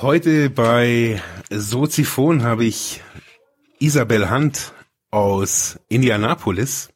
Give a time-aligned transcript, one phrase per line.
[0.00, 1.20] heute bei
[1.50, 3.02] Soziphon habe ich
[3.78, 4.72] Isabel Hunt
[5.10, 6.88] aus Indianapolis.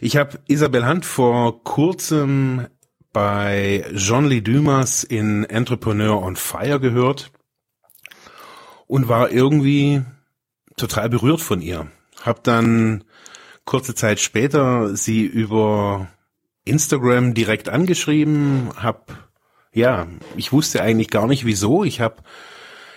[0.00, 2.68] Ich habe Isabel Hunt vor kurzem
[3.12, 7.32] bei Jean-Lee Dumas in Entrepreneur on Fire gehört
[8.86, 10.02] und war irgendwie
[10.76, 11.88] total berührt von ihr.
[12.22, 13.04] Hab dann
[13.64, 16.08] kurze Zeit später sie über
[16.64, 19.29] Instagram direkt angeschrieben, hab
[19.72, 20.06] ja,
[20.36, 21.84] ich wusste eigentlich gar nicht wieso.
[21.84, 22.16] Ich habe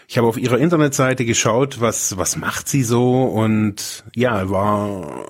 [0.07, 5.26] ich habe auf ihrer Internetseite geschaut, was was macht sie so und ja, war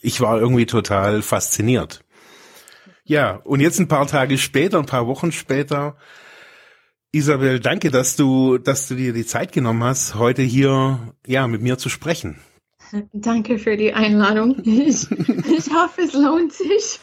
[0.00, 2.04] ich war irgendwie total fasziniert.
[3.04, 5.96] Ja, und jetzt ein paar Tage später, ein paar Wochen später,
[7.14, 11.62] Isabel, danke, dass du, dass du dir die Zeit genommen hast, heute hier ja mit
[11.62, 12.40] mir zu sprechen.
[13.12, 14.62] Danke für die Einladung.
[14.64, 17.00] Ich, ich hoffe, es lohnt sich.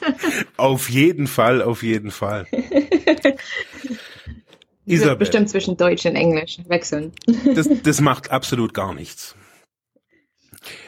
[0.58, 2.48] Auf jeden Fall, auf jeden Fall.
[4.86, 5.18] Isabel.
[5.18, 7.12] Bestimmt zwischen Deutsch und Englisch wechseln.
[7.56, 9.36] Das, das macht absolut gar nichts.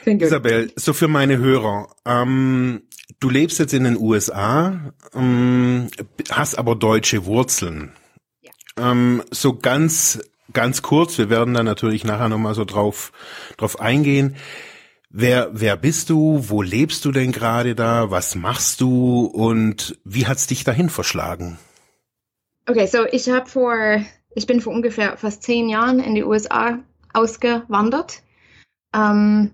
[0.05, 2.83] Isabel, so für meine Hörer, ähm,
[3.19, 5.87] du lebst jetzt in den USA, ähm,
[6.29, 7.91] hast aber deutsche Wurzeln.
[8.41, 8.51] Ja.
[8.77, 10.19] Ähm, so ganz,
[10.51, 13.11] ganz kurz, wir werden da natürlich nachher nochmal so drauf,
[13.57, 14.35] drauf eingehen.
[15.15, 16.49] Wer, wer bist du?
[16.49, 18.09] Wo lebst du denn gerade da?
[18.09, 19.25] Was machst du?
[19.25, 21.59] Und wie hat's dich dahin verschlagen?
[22.67, 24.01] Okay, so ich habe vor,
[24.33, 26.79] ich bin vor ungefähr fast zehn Jahren in die USA
[27.13, 28.23] ausgewandert.
[28.95, 29.51] Ähm,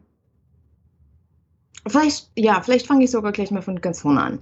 [1.85, 4.39] vielleicht, ja, vielleicht fange ich sogar gleich mal von ganz vorne an.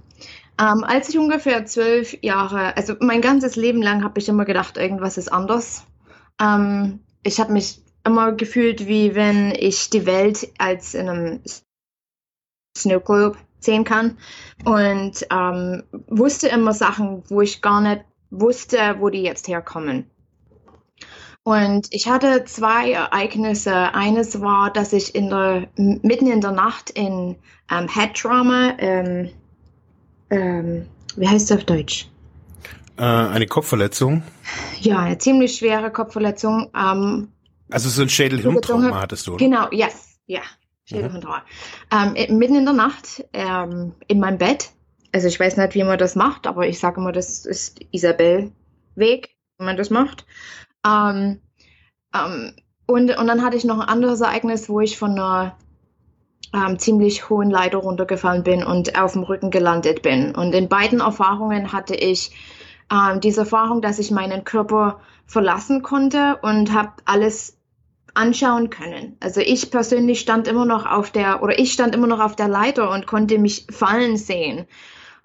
[0.60, 4.76] Ähm, als ich ungefähr zwölf Jahre, also mein ganzes Leben lang habe ich immer gedacht,
[4.76, 5.84] irgendwas ist anders.
[6.40, 11.40] Ähm, ich habe mich immer gefühlt, wie wenn ich die Welt als in einem
[12.76, 14.18] Snow Globe sehen kann
[14.64, 20.10] und ähm, wusste immer Sachen, wo ich gar nicht wusste, wo die jetzt herkommen.
[21.42, 23.94] Und ich hatte zwei Ereignisse.
[23.94, 27.36] Eines war, dass ich in der, mitten in der Nacht in
[27.70, 29.30] ähm, Head Trauma, ähm,
[30.30, 30.86] ähm,
[31.16, 32.08] wie heißt das auf Deutsch?
[32.98, 34.22] Äh, eine Kopfverletzung?
[34.80, 36.70] Ja, eine ziemlich schwere Kopfverletzung.
[36.76, 37.28] Ähm,
[37.70, 39.36] also so ein Schädelhirntrauma hattest du?
[39.36, 40.40] Genau, yes, ja,
[40.84, 41.42] Schädelhirntrauma.
[41.92, 42.16] Mhm.
[42.16, 44.70] Ähm, mitten in der Nacht ähm, in meinem Bett.
[45.12, 48.52] Also ich weiß nicht, wie man das macht, aber ich sage immer, das ist Isabel
[48.94, 50.26] Weg, wie man das macht.
[50.86, 51.40] Ähm,
[52.14, 52.54] ähm,
[52.86, 55.56] und, und dann hatte ich noch ein anderes Ereignis, wo ich von einer
[56.54, 60.34] ähm, ziemlich hohen Leiter runtergefallen bin und auf dem Rücken gelandet bin.
[60.34, 62.32] Und in beiden Erfahrungen hatte ich
[62.90, 67.57] ähm, diese Erfahrung, dass ich meinen Körper verlassen konnte und habe alles
[68.14, 69.16] anschauen können.
[69.20, 72.48] Also ich persönlich stand immer noch auf der, oder ich stand immer noch auf der
[72.48, 74.66] Leiter und konnte mich fallen sehen.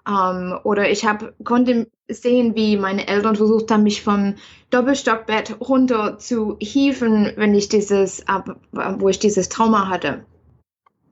[0.08, 4.34] Ähm, oder ich hab, konnte sehen, wie meine Eltern versucht haben, mich vom
[4.70, 8.24] Doppelstockbett runter zu hieven, wenn ich dieses,
[8.72, 10.26] wo ich dieses Trauma hatte.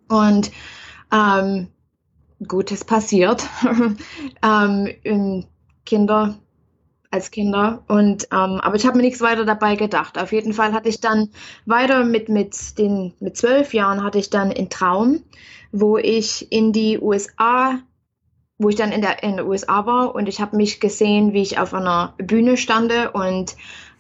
[0.09, 0.51] Und
[1.13, 1.69] ähm,
[2.47, 3.47] Gutes passiert.
[4.43, 5.47] ähm,
[5.85, 6.39] Kinder
[7.13, 7.85] als Kinder.
[7.89, 10.19] Und ähm, aber ich habe mir nichts weiter dabei gedacht.
[10.19, 11.31] Auf jeden Fall hatte ich dann
[11.67, 15.23] weiter mit mit den mit zwölf Jahren hatte ich dann einen Traum,
[15.71, 17.79] wo ich in die USA,
[18.59, 21.43] wo ich dann in der in den USA war und ich habe mich gesehen, wie
[21.43, 23.57] ich auf einer Bühne stande und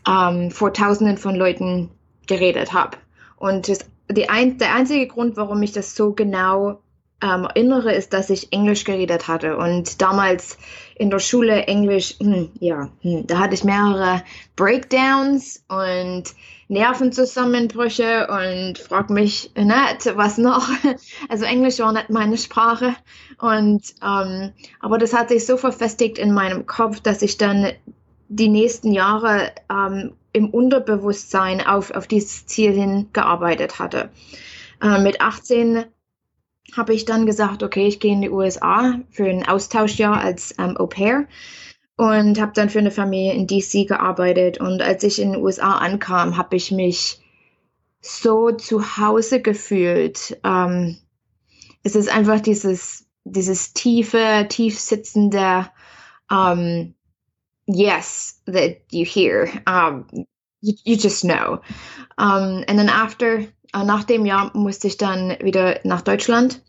[0.08, 1.90] ähm, vor Tausenden von Leuten
[2.26, 2.96] geredet habe.
[3.36, 3.80] Und das,
[4.10, 6.80] die ein, der einzige Grund, warum ich das so genau
[7.22, 9.56] ähm, erinnere, ist, dass ich Englisch geredet hatte.
[9.56, 10.58] Und damals
[10.96, 14.22] in der Schule Englisch, hm, ja, hm, da hatte ich mehrere
[14.56, 16.24] Breakdowns und
[16.68, 20.68] Nervenzusammenbrüche und frag mich nicht, was noch.
[21.28, 22.94] Also Englisch war nicht meine Sprache.
[23.38, 27.72] Und ähm, aber das hat sich so verfestigt in meinem Kopf, dass ich dann
[28.28, 34.08] die nächsten Jahre ähm, im Unterbewusstsein auf, auf dieses Ziel hingearbeitet hatte.
[34.80, 35.84] Äh, mit 18
[36.76, 40.76] habe ich dann gesagt, okay, ich gehe in die USA für ein Austauschjahr als ähm,
[40.76, 41.26] Au pair
[41.96, 44.58] und habe dann für eine Familie in DC gearbeitet.
[44.58, 47.20] Und als ich in den USA ankam, habe ich mich
[48.00, 50.38] so zu Hause gefühlt.
[50.44, 50.98] Ähm,
[51.82, 55.68] es ist einfach dieses, dieses tiefe, tief sitzende,
[56.30, 56.94] ähm,
[57.66, 59.48] yes that you hear.
[59.66, 60.06] Um,
[60.60, 61.60] you, you just know.
[62.18, 66.62] Um, and then after, nach dem Jahr musste ich dann wieder nach Deutschland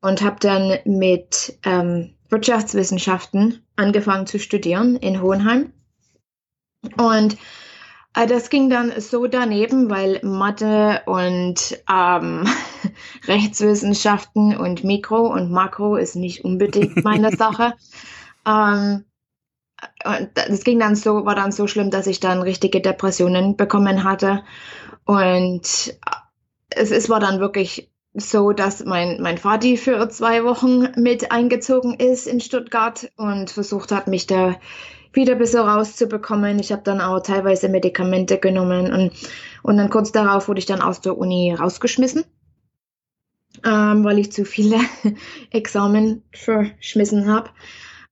[0.00, 5.72] und habe dann mit ähm, Wirtschaftswissenschaften angefangen zu studieren in Hohenheim.
[6.98, 7.38] Und
[8.14, 12.46] äh, das ging dann so daneben, weil Mathe und ähm,
[13.26, 17.74] Rechtswissenschaften und Mikro und Makro ist nicht unbedingt meine Sache.
[18.46, 19.04] Ähm,
[20.04, 24.04] und das ging dann so, war dann so schlimm, dass ich dann richtige Depressionen bekommen
[24.04, 24.44] hatte.
[25.04, 25.62] Und
[26.70, 31.94] es, es war dann wirklich so, dass mein, mein Vati für zwei Wochen mit eingezogen
[31.94, 34.56] ist in Stuttgart und versucht hat, mich da
[35.12, 36.58] wieder ein bisschen rauszubekommen.
[36.58, 39.12] Ich habe dann auch teilweise Medikamente genommen und,
[39.62, 42.24] und dann kurz darauf wurde ich dann aus der Uni rausgeschmissen,
[43.64, 44.78] ähm, weil ich zu viele
[45.50, 47.50] Examen verschmissen habe.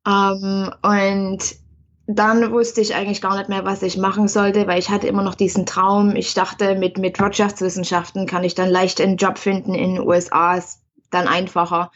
[0.06, 1.61] Ähm, und
[2.06, 5.22] dann wusste ich eigentlich gar nicht mehr, was ich machen sollte, weil ich hatte immer
[5.22, 6.16] noch diesen Traum.
[6.16, 10.56] Ich dachte, mit, mit Wirtschaftswissenschaften kann ich dann leicht einen Job finden in den USA,
[10.56, 11.90] ist dann einfacher.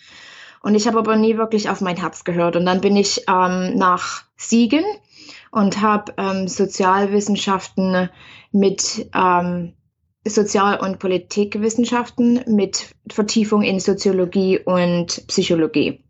[0.63, 2.57] Und ich habe aber nie wirklich auf mein Herz gehört.
[2.57, 4.85] Und dann bin ich ähm, nach Siegen
[5.51, 8.11] und habe ähm, Sozialwissenschaften
[8.53, 9.75] mit ähm,
[10.25, 16.06] Sozial- und Politikwissenschaften mit Vertiefung in Soziologie und Psychologie.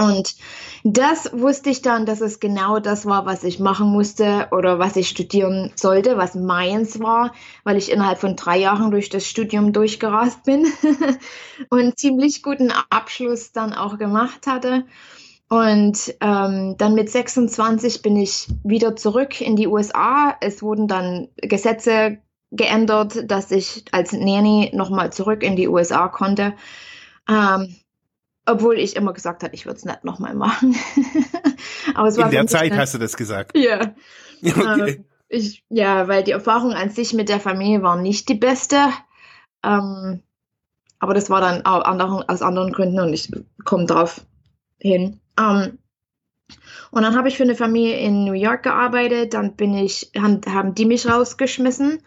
[0.00, 0.34] Und
[0.82, 4.96] das wusste ich dann, dass es genau das war, was ich machen musste oder was
[4.96, 9.74] ich studieren sollte, was meins war, weil ich innerhalb von drei Jahren durch das Studium
[9.74, 10.66] durchgerast bin
[11.68, 14.86] und ziemlich guten Abschluss dann auch gemacht hatte.
[15.50, 20.34] Und ähm, dann mit 26 bin ich wieder zurück in die USA.
[20.40, 22.18] Es wurden dann Gesetze
[22.52, 26.54] geändert, dass ich als Nanny nochmal zurück in die USA konnte.
[27.28, 27.74] Ähm,
[28.50, 30.76] obwohl ich immer gesagt habe, ich würde es nicht nochmal machen.
[31.94, 33.56] Aber es war In der Zeit hast du das gesagt.
[33.56, 33.94] Ja.
[34.42, 34.92] Okay.
[34.96, 38.88] Ähm, ich, ja, weil die Erfahrung an sich mit der Familie war nicht die beste.
[39.62, 40.22] Ähm,
[40.98, 43.30] aber das war dann auch anderen, aus anderen Gründen und ich
[43.66, 44.22] komme drauf
[44.78, 45.20] hin.
[45.38, 45.78] Ähm,
[46.90, 49.34] und dann habe ich für eine Familie in New York gearbeitet.
[49.34, 52.02] Dann bin ich, haben, haben die mich rausgeschmissen.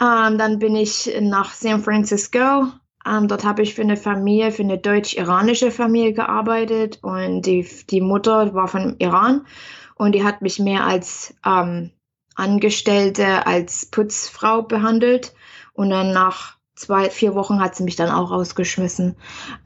[0.00, 2.68] Ähm, dann bin ich nach San Francisco
[3.08, 8.00] ähm, dort habe ich für eine Familie, für eine deutsch-iranische Familie gearbeitet und die, die
[8.00, 9.46] Mutter war von Iran
[9.94, 11.90] und die hat mich mehr als ähm,
[12.34, 15.34] Angestellte, als Putzfrau behandelt
[15.72, 19.16] und dann nach zwei, vier Wochen hat sie mich dann auch rausgeschmissen.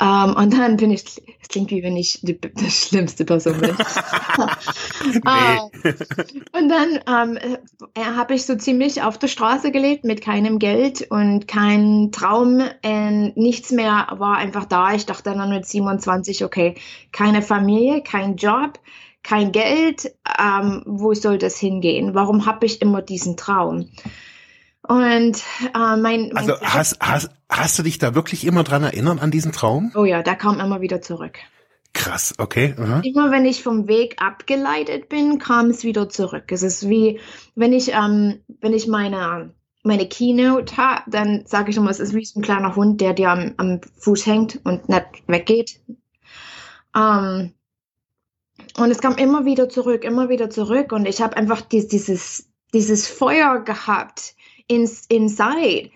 [0.01, 1.05] Ähm, und dann bin ich,
[1.41, 3.77] es klingt wie wenn ich die, die schlimmste Person bin.
[5.05, 5.93] ähm,
[6.53, 7.39] und dann ähm,
[7.95, 12.63] äh, habe ich so ziemlich auf der Straße gelebt mit keinem Geld und kein Traum,
[12.85, 14.95] und nichts mehr war einfach da.
[14.95, 16.75] Ich dachte dann mit 27, okay,
[17.13, 18.79] keine Familie, kein Job,
[19.23, 22.15] kein Geld, ähm, wo soll das hingehen?
[22.15, 23.89] Warum habe ich immer diesen Traum?
[24.87, 25.43] Und
[25.75, 29.31] äh, mein, mein Also hast, hast, hast du dich da wirklich immer dran erinnert an
[29.31, 29.93] diesen Traum?
[29.95, 31.39] Oh ja, der kam immer wieder zurück.
[31.93, 32.75] Krass, okay.
[32.79, 33.01] Aha.
[33.05, 36.45] Immer wenn ich vom Weg abgeleitet bin, kam es wieder zurück.
[36.51, 37.21] Es ist wie,
[37.55, 42.15] wenn ich, ähm, wenn ich meine, meine Keynote habe, dann sage ich immer, es ist
[42.15, 45.81] wie so ein kleiner Hund, der dir am, am Fuß hängt und nicht weggeht.
[46.97, 47.53] Ähm,
[48.79, 50.93] und es kam immer wieder zurück, immer wieder zurück.
[50.93, 54.35] Und ich habe einfach dies, dieses, dieses Feuer gehabt,
[54.69, 55.91] ins, inside.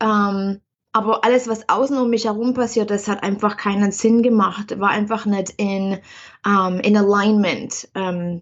[0.00, 0.60] Ähm,
[0.92, 4.90] aber alles, was außen um mich herum passiert, das hat einfach keinen Sinn gemacht, war
[4.90, 5.98] einfach nicht in,
[6.44, 7.88] um, ähm, in Alignment.
[7.94, 8.40] Ähm,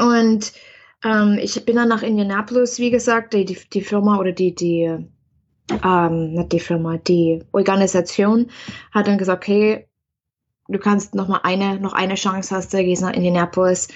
[0.00, 0.52] und
[1.04, 4.96] ähm, ich bin dann nach Indianapolis, wie gesagt, die, die, Firma oder die, die,
[5.70, 8.50] nicht die Firma, die Organisation
[8.92, 9.88] hat dann gesagt, okay,
[10.68, 13.88] du kannst noch mal eine, noch eine Chance hast, du gehst nach Indianapolis.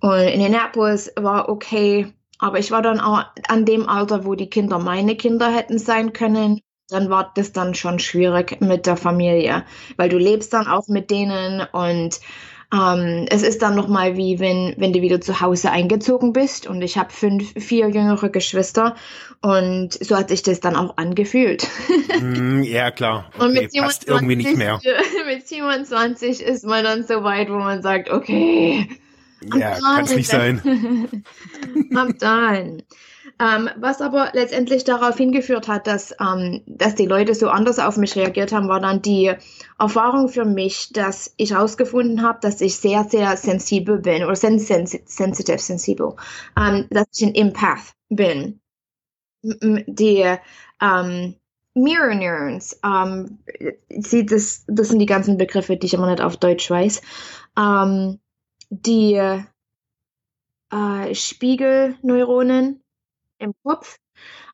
[0.00, 4.78] Und Indianapolis war okay, aber ich war dann auch an dem Alter, wo die Kinder
[4.78, 6.60] meine Kinder hätten sein können.
[6.88, 9.64] Dann war das dann schon schwierig mit der Familie,
[9.96, 12.20] weil du lebst dann auch mit denen und
[12.72, 16.82] ähm, es ist dann nochmal wie wenn, wenn du wieder zu Hause eingezogen bist und
[16.82, 18.94] ich habe fünf, vier jüngere Geschwister
[19.40, 21.66] und so hat sich das dann auch angefühlt.
[22.20, 23.30] Mm, ja, klar.
[23.34, 24.80] Okay, und mit 27, irgendwie nicht mehr.
[25.26, 28.88] Mit 27 ist man dann so weit, wo man sagt, okay,
[29.54, 30.60] ja, kann es nicht sein.
[31.92, 32.82] I'm done.
[33.40, 37.96] Ähm, was aber letztendlich darauf hingeführt hat, dass, ähm, dass die Leute so anders auf
[37.96, 39.32] mich reagiert haben, war dann die
[39.78, 44.58] Erfahrung für mich, dass ich herausgefunden habe, dass ich sehr, sehr sensibel bin oder sen
[44.58, 46.16] sens sensitive, sensibel,
[46.58, 48.60] ähm, dass ich ein Empath bin.
[49.42, 50.36] Die
[50.82, 51.34] ähm,
[51.74, 53.38] Mirror Neurons, ähm,
[53.88, 57.02] das, das sind die ganzen Begriffe, die ich immer nicht auf Deutsch weiß.
[57.56, 58.18] Ähm,
[58.70, 59.14] die
[60.70, 62.82] äh, Spiegelneuronen
[63.38, 63.98] im Kopf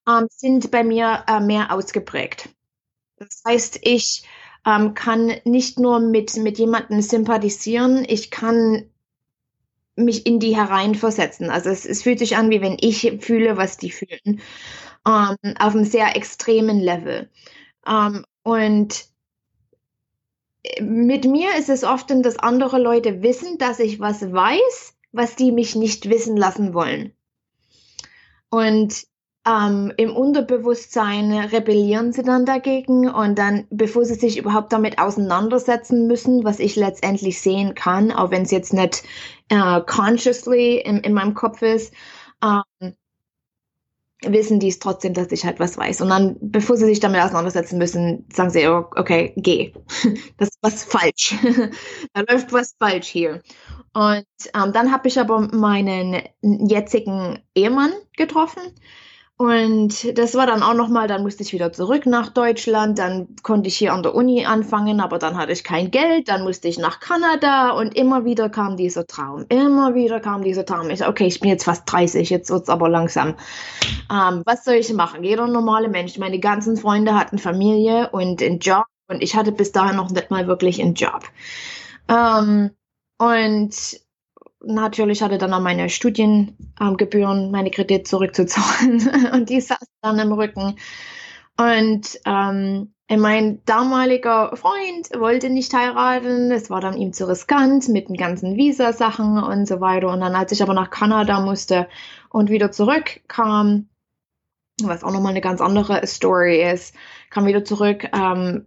[0.08, 2.48] ähm, sind bei mir äh, mehr ausgeprägt.
[3.16, 4.26] Das heißt, ich
[4.66, 8.90] ähm, kann nicht nur mit, mit jemandem sympathisieren, ich kann
[9.96, 11.50] mich in die hereinversetzen.
[11.50, 14.40] Also es, es fühlt sich an, wie wenn ich fühle, was die fühlen.
[15.06, 17.30] Ähm, auf einem sehr extremen Level.
[17.86, 19.06] Ähm, und
[20.80, 25.52] mit mir ist es oft, dass andere Leute wissen, dass ich was weiß, was die
[25.52, 27.12] mich nicht wissen lassen wollen.
[28.50, 29.06] Und
[29.46, 36.06] ähm, im Unterbewusstsein rebellieren sie dann dagegen und dann, bevor sie sich überhaupt damit auseinandersetzen
[36.06, 39.02] müssen, was ich letztendlich sehen kann, auch wenn es jetzt nicht
[39.50, 41.92] äh, consciously in, in meinem Kopf ist,
[42.42, 42.94] ähm,
[44.22, 46.00] wissen die es trotzdem, dass ich halt was weiß.
[46.00, 49.72] Und dann, bevor sie sich damit auseinandersetzen müssen, sagen sie, oh, okay, geh.
[50.38, 51.34] Das ist was falsch.
[52.12, 53.42] da läuft was falsch hier.
[53.92, 58.62] Und ähm, dann habe ich aber meinen jetzigen Ehemann getroffen
[59.44, 63.68] und das war dann auch nochmal, dann musste ich wieder zurück nach Deutschland, dann konnte
[63.68, 66.78] ich hier an der Uni anfangen, aber dann hatte ich kein Geld, dann musste ich
[66.78, 70.88] nach Kanada und immer wieder kam dieser Traum, immer wieder kam dieser Traum.
[70.88, 73.34] Ich okay, ich bin jetzt fast 30, jetzt wird's aber langsam.
[74.10, 75.22] Ähm, was soll ich machen?
[75.22, 79.72] Jeder normale Mensch, meine ganzen Freunde hatten Familie und einen Job und ich hatte bis
[79.72, 81.22] dahin noch nicht mal wirklich einen Job.
[82.08, 82.70] Ähm,
[83.18, 84.03] und
[84.66, 90.76] natürlich hatte dann auch meine Studiengebühren, meine Kredite zurückzuzahlen und die saß dann im Rücken.
[91.56, 98.08] Und ähm, mein damaliger Freund wollte nicht heiraten, es war dann ihm zu riskant mit
[98.08, 100.08] den ganzen Visa-Sachen und so weiter.
[100.08, 101.86] Und dann, als ich aber nach Kanada musste
[102.30, 103.88] und wieder zurückkam,
[104.82, 106.94] was auch nochmal eine ganz andere Story ist,
[107.30, 108.66] kam wieder zurück, ähm,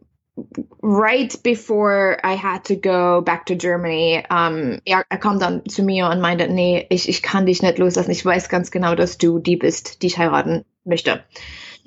[0.82, 5.84] right before I had to go back to Germany, um, er, er kam dann zu
[5.84, 8.12] mir und meinte, nee, ich, ich kann dich nicht loslassen.
[8.12, 11.24] Ich weiß ganz genau, dass du die bist, die ich heiraten möchte.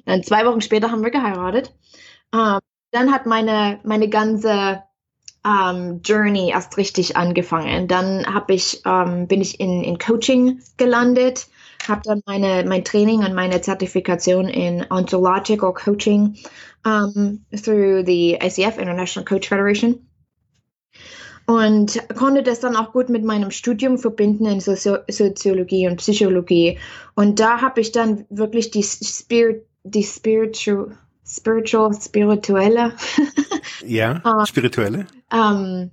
[0.04, 1.72] Und zwei Wochen später haben wir geheiratet.
[2.32, 2.60] Um,
[2.92, 4.82] dann hat meine, meine ganze
[5.44, 7.88] um, Journey erst richtig angefangen.
[7.88, 11.48] Dann hab ich, um, bin ich in, in Coaching gelandet
[11.88, 16.36] habe dann meine, mein Training und meine Zertifikation in Ontological Coaching
[16.84, 20.06] um, through the ICF, International Coach Federation.
[21.46, 26.78] Und konnte das dann auch gut mit meinem Studium verbinden in Sozi Soziologie und Psychologie.
[27.14, 30.96] Und da habe ich dann wirklich die Spirit, die Spiritual,
[31.26, 32.94] Spiritual, spirituelle.
[33.86, 35.06] ja, spirituelle.
[35.32, 35.90] Um,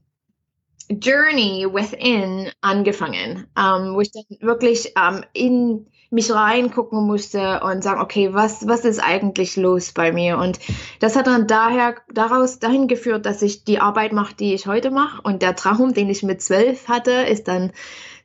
[0.90, 4.94] Journey within angefangen, ähm, wo ich dann wirklich
[5.34, 10.38] in mich reingucken musste und sagen, okay, was, was ist eigentlich los bei mir?
[10.38, 10.60] Und
[11.00, 14.92] das hat dann daher, daraus dahin geführt, dass ich die Arbeit mache, die ich heute
[14.92, 15.22] mache.
[15.22, 17.72] Und der Traum, den ich mit zwölf hatte, ist dann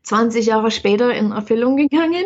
[0.05, 2.25] 20 Jahre später in Erfüllung gegangen.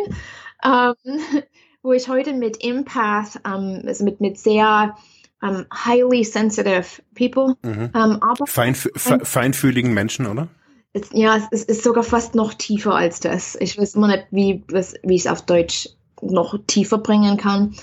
[0.65, 0.95] Ähm,
[1.87, 4.97] wo ich heute mit Empath, ähm, also mit, mit sehr
[5.41, 7.57] um, highly sensitive people.
[7.63, 7.91] Mhm.
[7.95, 10.49] Um, aber Feinf fe feinfühligen Menschen, oder?
[10.97, 13.55] Es, ja, es, es, ist sogar fast noch tiefer als das.
[13.61, 15.91] Ich weiß immer nicht, wie, was, wie ich es auf Deutsch
[16.23, 17.75] noch tiefer bringen kann.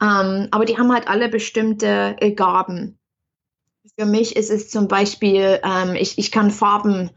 [0.00, 2.98] Um, aber die haben halt alle bestimmte äh, Gaben.
[3.98, 7.10] Für mich ist es zum Beispiel, ähm, ich, ich kann Farben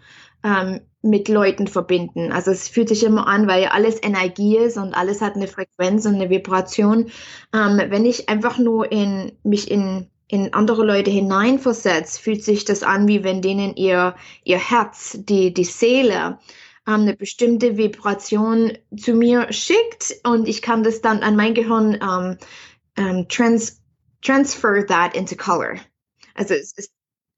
[0.43, 2.31] ähm, mit Leuten verbinden.
[2.31, 6.07] Also es fühlt sich immer an, weil alles Energie ist und alles hat eine Frequenz
[6.07, 7.11] und eine Vibration.
[7.53, 12.83] Ähm, wenn ich einfach nur in mich in in andere Leute hineinversetzt, fühlt sich das
[12.83, 16.39] an, wie wenn denen ihr ihr Herz, die die Seele
[16.87, 21.99] ähm, eine bestimmte Vibration zu mir schickt und ich kann das dann an mein Gehirn
[22.01, 22.37] ähm,
[22.97, 23.81] ähm, trans
[24.21, 25.75] transfer that into color.
[26.33, 26.89] Also es, es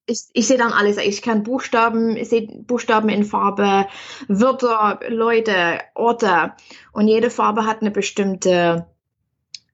[0.08, 0.98] ich, ich sehe dann alles.
[0.98, 3.88] Ich kann Buchstaben, ich sehe Buchstaben in Farbe,
[4.28, 6.54] Wörter, Leute, Orte.
[6.94, 8.88] Und jede Farbe hat eine bestimmte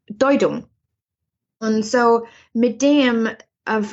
[0.09, 0.67] Deutung.
[1.63, 3.29] Und so mit dem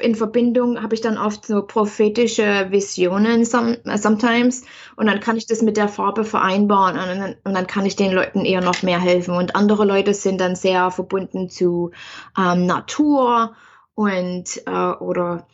[0.02, 4.64] in Verbindung habe ich dann oft so prophetische Visionen some, sometimes
[4.96, 7.94] und dann kann ich das mit der Farbe vereinbaren und dann, und dann kann ich
[7.94, 9.36] den Leuten eher noch mehr helfen.
[9.36, 11.92] Und andere Leute sind dann sehr verbunden zu
[12.36, 13.54] ähm, Natur
[13.94, 15.46] und äh, oder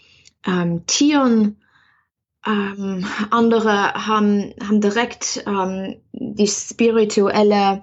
[0.46, 1.60] ähm, Tieren.
[2.46, 7.82] Ähm, andere haben, haben direkt ähm, die spirituelle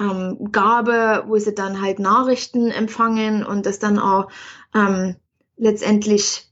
[0.00, 4.28] ähm, Gabe, wo sie dann halt Nachrichten empfangen und das dann auch
[4.74, 5.16] ähm,
[5.56, 6.50] letztendlich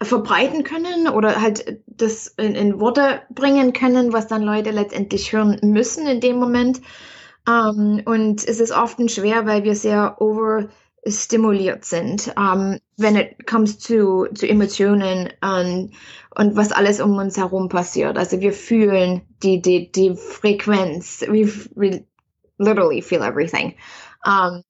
[0.00, 5.58] verbreiten können oder halt das in, in, Worte bringen können, was dann Leute letztendlich hören
[5.62, 6.80] müssen in dem Moment.
[7.48, 10.68] Ähm, und es ist oft schwer, weil wir sehr over
[11.06, 15.92] stimuliert sind, ähm, wenn es comes zu, zu Emotionen und,
[16.36, 18.16] und was alles um uns herum passiert.
[18.16, 21.22] Also wir fühlen die, die, die Frequenz.
[21.22, 22.04] We, we
[22.58, 23.74] literally feel everything.
[24.24, 24.62] Um,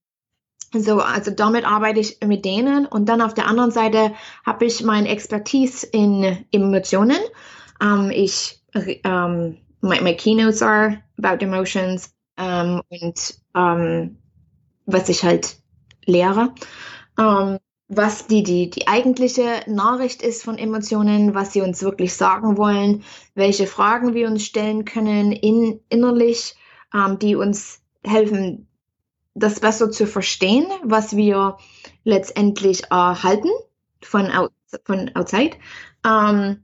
[0.75, 4.15] so, also damit arbeite ich mit denen und dann auf der anderen Seite
[4.47, 7.19] habe ich meine Expertise in Emotionen.
[7.83, 8.63] Um, ich,
[9.05, 14.17] um, my, my keynotes are about emotions um, und um,
[14.87, 15.62] was ich halt
[16.07, 16.55] lehre.
[17.19, 17.59] Um,
[17.95, 23.05] was die, die, die eigentliche Nachricht ist von Emotionen, was sie uns wirklich sagen wollen,
[23.35, 26.55] welche Fragen wir uns stellen können in, innerlich,
[26.95, 28.67] um, die uns helfen,
[29.35, 31.59] das besser zu verstehen, was wir
[32.05, 33.51] letztendlich erhalten
[34.01, 34.31] von,
[34.85, 35.57] von outside.
[36.05, 36.63] Um,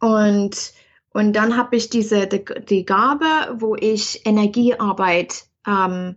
[0.00, 0.72] und,
[1.12, 6.16] und dann habe ich diese die, die, Gabe, wo ich Energiearbeit um,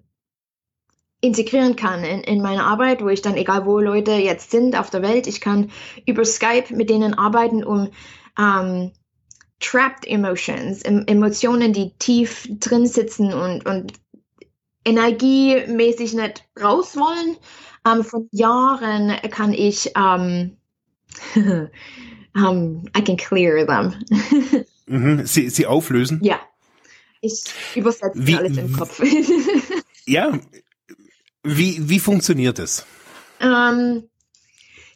[1.22, 4.90] integrieren kann in, in meine Arbeit, wo ich dann, egal wo Leute jetzt sind auf
[4.90, 5.72] der Welt, ich kann
[6.06, 7.90] über Skype mit denen arbeiten, um
[8.38, 8.92] um,
[9.60, 13.94] trapped emotions, Emotionen, die tief drin sitzen und, und
[14.86, 17.38] energiemäßig nicht raus wollen.
[17.86, 20.58] Ähm, von Jahren kann ich, um,
[22.36, 23.94] um, I can clear them.
[24.88, 25.26] mhm.
[25.26, 26.20] sie, sie auflösen?
[26.24, 26.40] Ja.
[27.22, 27.44] Ich
[27.76, 29.00] übersetze wie, alles im Kopf.
[30.08, 30.40] ja.
[31.44, 32.86] Wie, wie funktioniert es?
[33.42, 34.08] Um,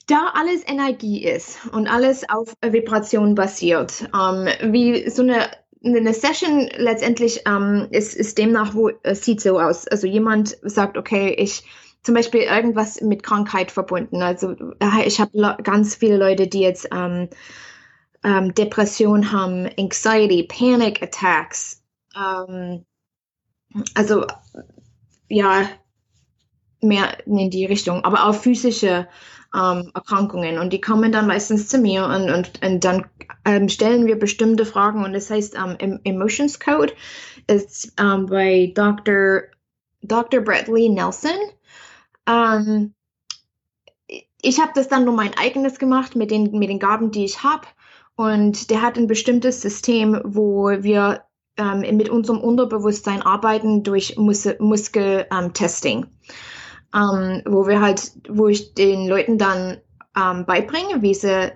[0.08, 5.50] da alles Energie ist und alles auf Vibration basiert, um, wie so eine
[5.84, 9.88] eine Session letztendlich ähm, ist, ist demnach, wo es sieht so aus.
[9.88, 11.64] Also jemand sagt, okay, ich
[12.02, 14.22] zum Beispiel irgendwas mit Krankheit verbunden.
[14.22, 17.30] Also äh, ich habe ganz viele Leute, die jetzt ähm,
[18.24, 21.84] ähm, Depression haben, Anxiety, Panic Attacks.
[22.16, 22.86] Ähm,
[23.94, 24.26] also
[25.28, 25.68] ja,
[26.86, 29.08] mehr in die Richtung, aber auch physische
[29.56, 33.06] ähm, Erkrankungen und die kommen dann meistens zu mir und, und, und dann
[33.46, 36.94] ähm, stellen wir bestimmte Fragen und das heißt ähm, Emotions Code
[37.48, 39.44] ist ähm, bei Dr.
[40.02, 40.42] Dr.
[40.42, 41.32] Bradley Nelson.
[42.28, 42.94] Ähm,
[44.42, 47.44] ich habe das dann nur mein eigenes gemacht mit den, mit den Gaben, die ich
[47.44, 47.66] habe
[48.16, 51.24] und der hat ein bestimmtes System, wo wir
[51.58, 56.10] ähm, mit unserem Unterbewusstsein arbeiten durch Mus Muskeltesting ähm,
[56.96, 59.78] wo wir halt, wo ich den Leuten dann
[60.18, 61.52] ähm, beibringe, wie sie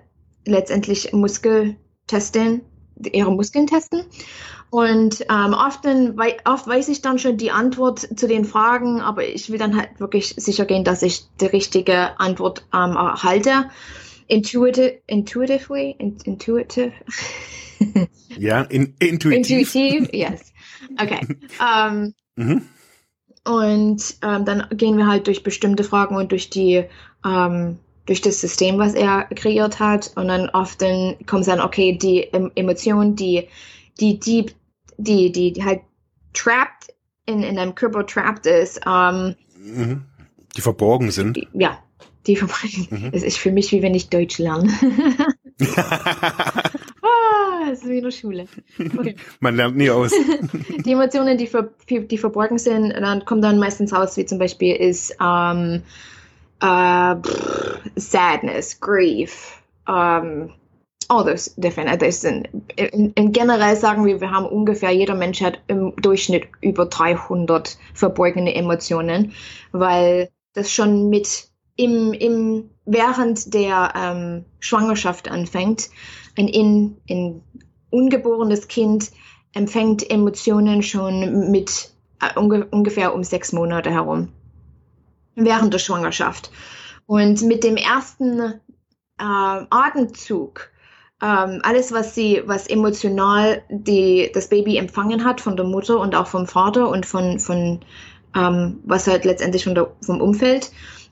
[0.46, 1.76] letztendlich Muskel
[2.06, 2.62] testen,
[3.12, 4.04] ihre Muskeln testen.
[4.70, 9.26] Und ähm, oft, dann, oft weiß ich dann schon die Antwort zu den Fragen, aber
[9.26, 13.70] ich will dann halt wirklich sicher gehen, dass ich die richtige Antwort ähm, erhalte.
[14.28, 16.92] Intuitive, intuitively, in, intuitive.
[18.38, 19.74] ja, in, intuitiv.
[19.74, 20.52] Intuitiv, yes.
[21.00, 21.20] Okay.
[21.58, 22.62] Um, ähm, mhm.
[23.46, 26.84] Und ähm, dann gehen wir halt durch bestimmte Fragen und durch die
[27.24, 30.12] ähm, durch das System, was er kreiert hat.
[30.16, 33.48] Und dann oft dann kommt dann, okay, die Emotion, die,
[34.00, 34.46] die, die,
[34.98, 35.82] die, die, die halt
[36.32, 36.92] trapped
[37.26, 38.80] in, in einem Körper trapped ist.
[38.86, 40.02] Ähm, mhm.
[40.56, 41.38] Die verborgen sind.
[41.52, 41.78] Ja,
[42.26, 42.88] die verborgen.
[42.90, 43.10] Mhm.
[43.12, 44.72] Es ist für mich, wie wenn ich Deutsch lerne.
[47.70, 48.46] es ist wie in der Schule.
[48.78, 49.16] Okay.
[49.40, 50.12] Man lernt nie aus.
[50.84, 54.76] die Emotionen, die, ver, die verborgen sind, dann kommen dann meistens raus, wie zum Beispiel
[54.76, 55.82] ist um,
[56.62, 57.16] uh,
[57.96, 60.52] Sadness, Grief, um,
[61.08, 62.00] all those different.
[62.00, 66.44] Das sind, in, in generell sagen wir, wir haben ungefähr, jeder Mensch hat im Durchschnitt
[66.60, 69.32] über 300 verborgene Emotionen,
[69.72, 75.88] weil das schon mit im, im, während der ähm, Schwangerschaft anfängt
[76.36, 77.42] ein in, in
[77.90, 79.10] ungeborenes Kind
[79.52, 84.28] empfängt Emotionen schon mit äh, unge ungefähr um sechs Monate herum,
[85.34, 86.50] während der Schwangerschaft.
[87.06, 88.50] Und mit dem ersten äh,
[89.18, 90.70] Atemzug,
[91.22, 96.14] ähm, alles, was sie, was emotional die, das Baby empfangen hat von der Mutter und
[96.14, 97.80] auch vom Vater und von, von
[98.34, 100.70] ähm, was halt letztendlich von der, vom Umfeld,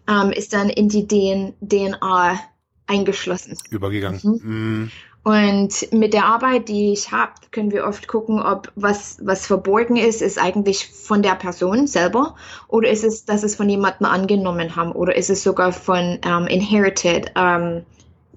[0.08, 2.40] ähm, ist dann in die DNA
[2.86, 3.56] eingeschlossen.
[3.70, 4.20] Übergegangen.
[4.22, 4.90] Mhm.
[5.24, 9.96] Und mit der Arbeit, die ich habe, können wir oft gucken, ob was, was verborgen
[9.96, 12.35] ist, ist eigentlich von der Person selber
[12.68, 16.46] oder ist es, dass es von jemandem angenommen haben oder ist es sogar von um,
[16.46, 17.83] inherited, um,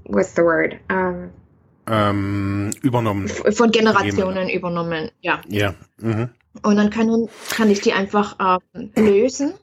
[0.05, 0.75] what's the word?
[0.91, 1.29] Um,
[1.87, 3.27] ähm, übernommen.
[3.27, 5.41] Von Generationen übernommen, ja.
[5.47, 5.73] Ja.
[5.97, 6.29] Mhm.
[6.63, 9.53] Und dann können, kann ich die einfach ähm, lösen.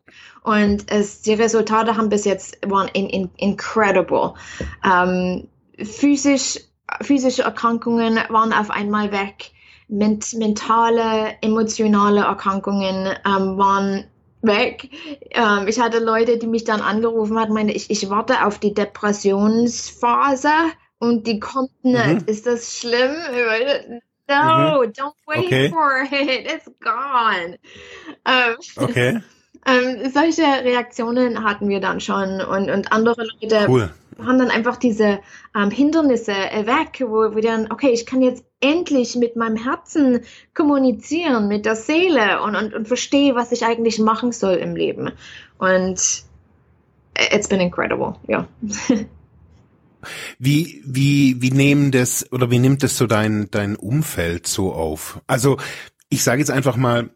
[0.43, 4.35] Und es, die Resultate haben bis jetzt waren in, in, incredible.
[4.85, 5.49] Ähm,
[5.83, 6.59] physisch
[7.01, 9.53] physische Erkrankungen waren auf einmal weg.
[9.89, 14.05] Ment mentale, emotionale Erkrankungen ähm, waren
[14.43, 14.91] weg.
[15.31, 18.75] Ähm, ich hatte Leute, die mich dann angerufen haben, meine ich, ich warte auf die
[18.75, 20.51] Depressionsphase
[20.99, 22.07] und die kommt nicht.
[22.07, 22.25] Mhm.
[22.27, 23.17] Ist das schlimm?
[24.29, 24.93] No, mhm.
[24.93, 25.71] don't wait okay.
[25.71, 26.47] for it.
[26.47, 27.59] It's gone.
[28.25, 29.21] Ähm, okay.
[29.67, 33.91] Ähm, solche Reaktionen hatten wir dann schon und, und andere Leute cool.
[34.19, 35.21] Haben dann einfach diese
[35.55, 40.21] ähm, Hindernisse weg, wo wir dann, okay, ich kann jetzt endlich mit meinem Herzen
[40.55, 45.13] kommunizieren, mit der Seele und, und, und verstehe, was ich eigentlich machen soll im Leben.
[45.59, 46.25] Und
[47.17, 48.47] it's been incredible, ja.
[50.39, 55.21] Wie, wie, wie nehmen das oder wie nimmt das so dein, dein Umfeld so auf?
[55.27, 55.57] Also,
[56.09, 57.11] ich sage jetzt einfach mal,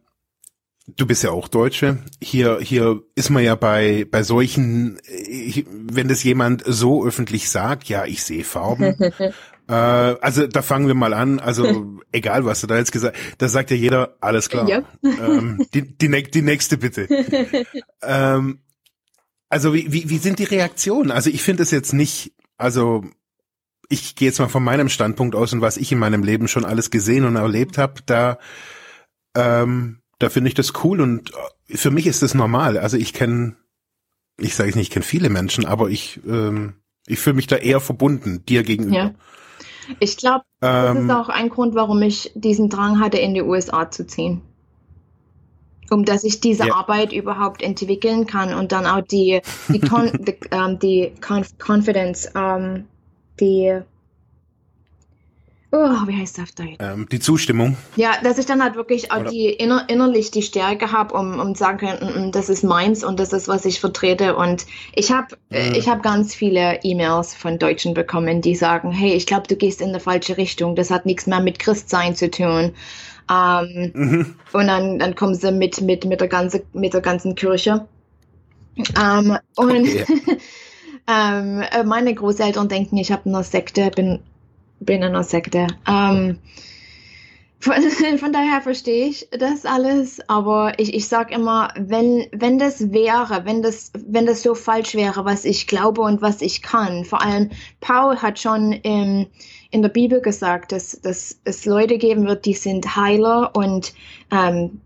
[0.88, 1.98] Du bist ja auch Deutsche.
[2.20, 4.98] Hier, hier ist man ja bei, bei solchen,
[5.70, 8.96] wenn das jemand so öffentlich sagt, ja, ich sehe Farben.
[9.68, 11.38] äh, also da fangen wir mal an.
[11.38, 14.68] Also egal, was du da jetzt gesagt, da sagt ja jeder, alles klar.
[14.68, 14.82] Ja.
[15.02, 17.06] ähm, die, die, die nächste bitte.
[18.02, 18.58] ähm,
[19.48, 21.12] also wie, wie, wie sind die Reaktionen?
[21.12, 23.04] Also ich finde es jetzt nicht, also
[23.88, 26.64] ich gehe jetzt mal von meinem Standpunkt aus und was ich in meinem Leben schon
[26.64, 28.38] alles gesehen und erlebt habe, da
[29.36, 31.32] ähm, da finde ich das cool und
[31.68, 32.78] äh, für mich ist das normal.
[32.78, 33.56] Also ich kenne,
[34.38, 36.74] ich sage nicht, ich kenne viele Menschen, aber ich, ähm,
[37.06, 38.96] ich fühle mich da eher verbunden dir gegenüber.
[38.96, 39.14] Ja.
[39.98, 43.42] Ich glaube, das ähm, ist auch ein Grund, warum ich diesen Drang hatte, in die
[43.42, 44.42] USA zu ziehen.
[45.90, 46.74] Um dass ich diese ja.
[46.74, 52.30] Arbeit überhaupt entwickeln kann und dann auch die, die, Con die, ähm, die Conf Confidence,
[52.34, 52.84] ähm,
[53.40, 53.80] die
[55.72, 56.76] oh, wie heißt das auf Deutsch?
[56.78, 57.76] Ähm, die Zustimmung.
[57.96, 61.54] Ja, dass ich dann halt wirklich auch die inner, innerlich die Stärke habe, um, um
[61.54, 64.36] sagen können, mm, mm, das ist meins und das ist, was ich vertrete.
[64.36, 65.74] Und ich habe mhm.
[65.74, 69.80] ich hab ganz viele E-Mails von Deutschen bekommen, die sagen, hey, ich glaube, du gehst
[69.80, 70.76] in die falsche Richtung.
[70.76, 72.72] Das hat nichts mehr mit Christsein zu tun.
[73.30, 74.34] Ähm, mhm.
[74.52, 77.86] Und dann, dann kommen sie mit, mit, mit, der, ganze, mit der ganzen Kirche.
[79.00, 80.04] Ähm, und okay.
[81.08, 84.20] ähm, äh, meine Großeltern denken, ich habe eine Sekte, bin
[84.84, 85.66] bin in einer Sekte.
[85.86, 86.38] Ähm,
[87.62, 87.74] von,
[88.18, 93.44] von, daher verstehe ich das alles, aber ich, ich sage immer, wenn, wenn das wäre,
[93.44, 97.22] wenn das, wenn das so falsch wäre, was ich glaube und was ich kann, vor
[97.22, 99.28] allem Paul hat schon im,
[99.70, 103.94] in der Bibel gesagt, dass, dass es Leute geben wird, die sind Heiler und
[104.32, 104.80] ähm,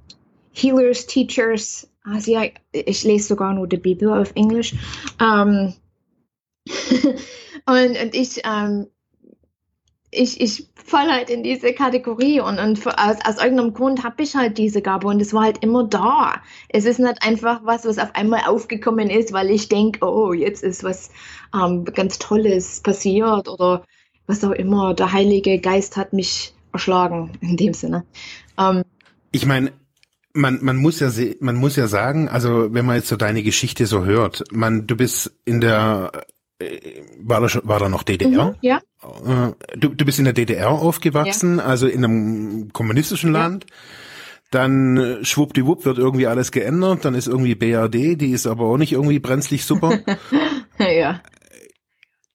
[0.52, 4.74] Healers, Teachers, also ja, ich lese sogar nur die Bibel auf Englisch.
[5.20, 5.74] Ähm,
[7.66, 8.86] und, und ich, ähm,
[10.16, 14.34] ich, ich falle halt in diese Kategorie und, und aus, aus irgendeinem Grund habe ich
[14.34, 16.42] halt diese Gabe und es war halt immer da.
[16.68, 20.62] Es ist nicht einfach was, was auf einmal aufgekommen ist, weil ich denke, oh, jetzt
[20.62, 21.10] ist was
[21.54, 23.84] ähm, ganz Tolles passiert oder
[24.26, 24.94] was auch immer.
[24.94, 28.04] Der Heilige Geist hat mich erschlagen in dem Sinne.
[28.58, 28.82] Ähm,
[29.32, 29.72] ich meine,
[30.32, 33.86] man, man muss ja man muss ja sagen, also wenn man jetzt so deine Geschichte
[33.86, 36.12] so hört, man, du bist in der
[36.58, 38.50] äh, war da, schon, war da noch DDR?
[38.50, 38.80] Mhm, ja.
[39.24, 41.64] Äh, du, du bist in der DDR aufgewachsen, ja.
[41.64, 43.66] also in einem kommunistischen Land.
[43.68, 43.76] Ja.
[44.50, 47.04] Dann äh, schwuppdiwupp wird irgendwie alles geändert.
[47.04, 49.98] Dann ist irgendwie BRD, die ist aber auch nicht irgendwie brenzlig super.
[50.78, 51.20] ja.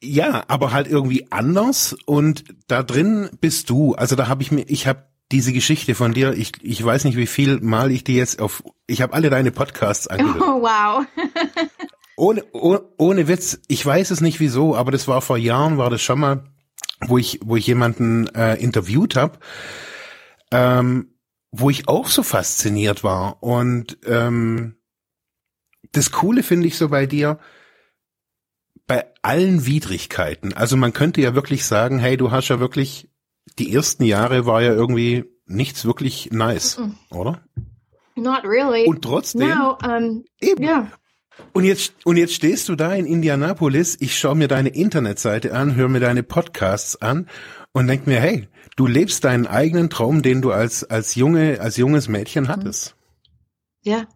[0.04, 1.96] Ja, aber halt irgendwie anders.
[2.06, 3.94] Und da drin bist du.
[3.94, 7.18] Also da habe ich mir, ich habe diese Geschichte von dir, ich, ich weiß nicht,
[7.18, 10.42] wie viel Mal ich die jetzt auf, ich habe alle deine Podcasts angehört.
[10.42, 11.06] Oh, wow.
[12.18, 15.90] ohne, ohne, ohne Witz, ich weiß es nicht wieso, aber das war vor Jahren, war
[15.90, 16.44] das schon mal,
[17.08, 19.40] wo ich, wo ich jemanden äh, interviewt habe,
[20.52, 21.14] ähm,
[21.52, 23.42] wo ich auch so fasziniert war.
[23.44, 24.78] Und ähm,
[25.92, 27.40] das Coole finde ich so bei dir,
[28.88, 33.10] bei allen Widrigkeiten, also man könnte ja wirklich sagen, hey, du hast ja wirklich,
[33.58, 37.16] die ersten Jahre war ja irgendwie nichts wirklich nice, mm -mm.
[37.16, 37.44] oder?
[38.16, 38.86] Not really.
[38.86, 39.50] Und trotzdem.
[39.50, 40.64] No, um, eben.
[40.64, 40.92] Yeah.
[41.54, 45.76] Und jetzt, und jetzt stehst du da in Indianapolis, ich schaue mir deine Internetseite an,
[45.76, 47.28] höre mir deine Podcasts an
[47.74, 51.78] und denk mir, hey, du lebst deinen eigenen Traum, den du als, als junge, als
[51.78, 52.96] junges Mädchen hattest.
[53.84, 54.08] Ja.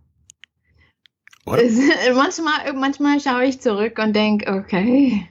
[1.45, 1.79] Es,
[2.15, 5.27] manchmal, manchmal schaue ich zurück und denk, okay.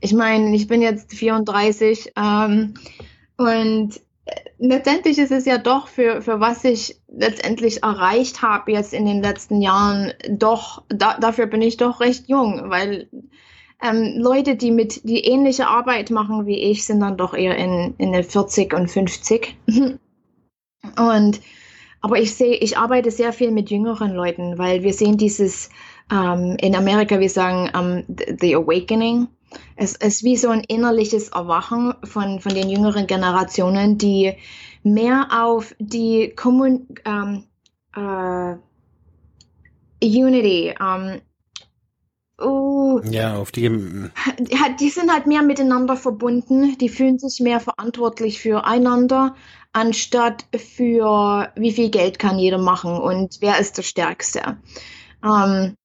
[0.00, 2.74] Ich meine, ich bin jetzt 34 ähm,
[3.36, 4.00] und
[4.58, 9.22] letztendlich ist es ja doch für, für was ich letztendlich erreicht habe jetzt in den
[9.22, 13.08] letzten Jahren, doch, da, dafür bin ich doch recht jung, weil
[13.82, 17.94] ähm, Leute, die mit die ähnliche Arbeit machen wie ich, sind dann doch eher in,
[17.98, 19.56] in der 40 und 50.
[20.96, 21.40] und
[22.00, 25.70] aber ich sehe, ich arbeite sehr viel mit jüngeren Leuten, weil wir sehen dieses
[26.12, 29.28] ähm, in Amerika, wir sagen um, the, the Awakening
[29.76, 34.34] es ist wie so ein innerliches Erwachen von, von den jüngeren Generationen, die
[34.82, 37.44] mehr auf die Kommun ähm,
[37.94, 38.56] äh,
[40.04, 40.74] Unity.
[40.78, 41.20] Um,
[42.40, 43.68] uh, ja, auf die.
[44.80, 46.76] Die sind halt mehr miteinander verbunden.
[46.78, 49.34] Die fühlen sich mehr verantwortlich füreinander,
[49.72, 54.58] anstatt für wie viel Geld kann jeder machen und wer ist der Stärkste.
[55.22, 55.76] Um,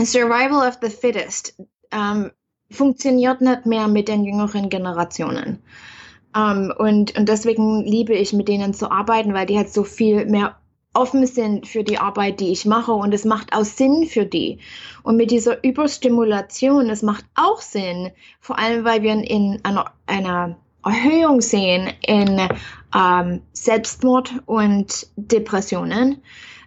[0.00, 1.54] Survival of the Fittest
[1.92, 2.30] um,
[2.70, 5.62] funktioniert nicht mehr mit den jüngeren Generationen.
[6.36, 10.26] Um, und, und deswegen liebe ich, mit denen zu arbeiten, weil die halt so viel
[10.26, 10.56] mehr
[10.94, 14.58] offen sind für die Arbeit, die ich mache und es macht auch Sinn für die.
[15.02, 20.56] Und mit dieser Überstimulation, es macht auch Sinn, vor allem weil wir in einer, einer
[20.84, 22.40] Erhöhung sehen in
[22.94, 26.22] ähm, Selbstmord und Depressionen.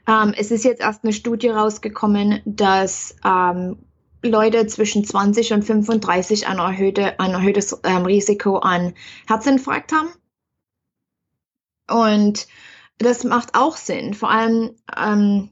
[0.08, 3.78] Ähm, es ist jetzt erst eine Studie rausgekommen, dass ähm,
[4.24, 8.94] Leute zwischen 20 und 35 ein, erhöhte, ein erhöhtes ähm, Risiko an
[9.28, 10.10] Herzinfarkt haben.
[11.90, 12.48] Und
[12.98, 14.14] das macht auch Sinn.
[14.14, 15.50] Vor allem, ähm,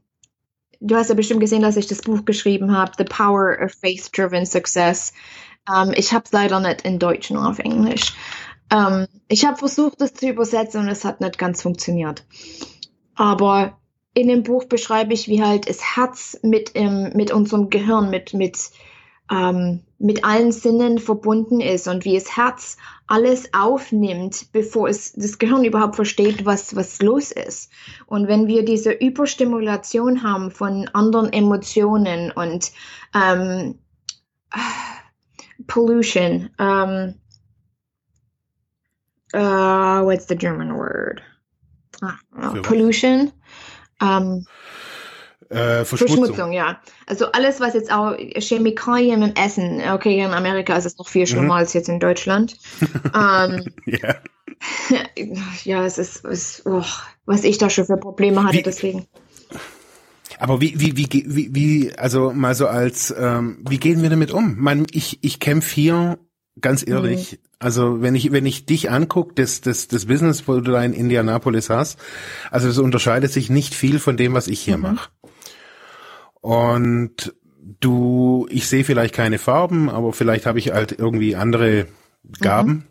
[0.80, 4.46] du hast ja bestimmt gesehen, dass ich das Buch geschrieben habe, The Power of Faith-Driven
[4.46, 5.14] Success.
[5.68, 8.14] Ähm, ich habe es leider nicht in Deutsch, nur auf Englisch.
[8.72, 12.24] Ähm, ich habe versucht, das zu übersetzen und es hat nicht ganz funktioniert.
[13.16, 13.79] Aber
[14.14, 18.34] in dem Buch beschreibe ich, wie halt das Herz mit, ähm, mit unserem Gehirn, mit,
[18.34, 18.58] mit,
[19.32, 25.38] ähm, mit allen Sinnen verbunden ist und wie das Herz alles aufnimmt, bevor es das
[25.38, 27.72] Gehirn überhaupt versteht, was, was los ist.
[28.08, 32.72] Und wenn wir diese Überstimulation haben von anderen Emotionen und
[33.14, 33.80] ähm,
[35.68, 37.16] Pollution, um,
[39.34, 41.22] uh, what's the German word?
[42.02, 42.18] Ah,
[42.64, 43.32] pollution.
[44.02, 44.46] Ähm,
[45.50, 46.26] äh, Verschmutzung.
[46.26, 46.52] Verschmutzung.
[46.52, 46.80] ja.
[47.08, 51.26] Also alles, was jetzt auch Chemikalien im Essen, okay, in Amerika ist es noch viel
[51.26, 51.52] schlimmer mhm.
[51.52, 52.58] als jetzt in Deutschland.
[53.16, 54.16] ähm, ja.
[55.64, 56.84] ja, es ist, es, oh,
[57.26, 59.08] was ich da schon für Probleme hatte, wie, deswegen.
[60.38, 64.32] Aber wie, wie, wie, wie, wie, also mal so als, ähm, wie gehen wir damit
[64.32, 64.56] um?
[64.58, 66.20] Man, ich, ich kämpfe hier
[66.62, 67.38] ganz ehrlich, mhm.
[67.60, 70.94] also wenn ich wenn ich dich anguck, das das das Business, wo du da in
[70.94, 72.00] Indianapolis hast,
[72.52, 74.84] also das unterscheidet sich nicht viel von dem, was ich hier mhm.
[74.84, 75.10] mache.
[76.42, 77.34] Und
[77.80, 81.88] du, ich sehe vielleicht keine Farben, aber vielleicht habe ich halt irgendwie andere
[82.40, 82.84] Gaben, mhm.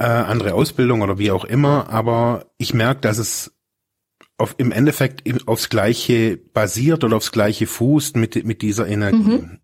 [0.00, 1.90] äh, andere Ausbildung oder wie auch immer.
[1.90, 3.52] Aber ich merke, dass es
[4.38, 9.38] auf, im Endeffekt aufs Gleiche basiert oder aufs Gleiche fußt mit mit dieser Energie.
[9.38, 9.58] Mhm.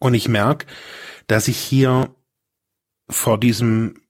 [0.00, 0.66] Und ich merke,
[1.28, 2.14] dass ich hier
[3.08, 4.02] vor diesem,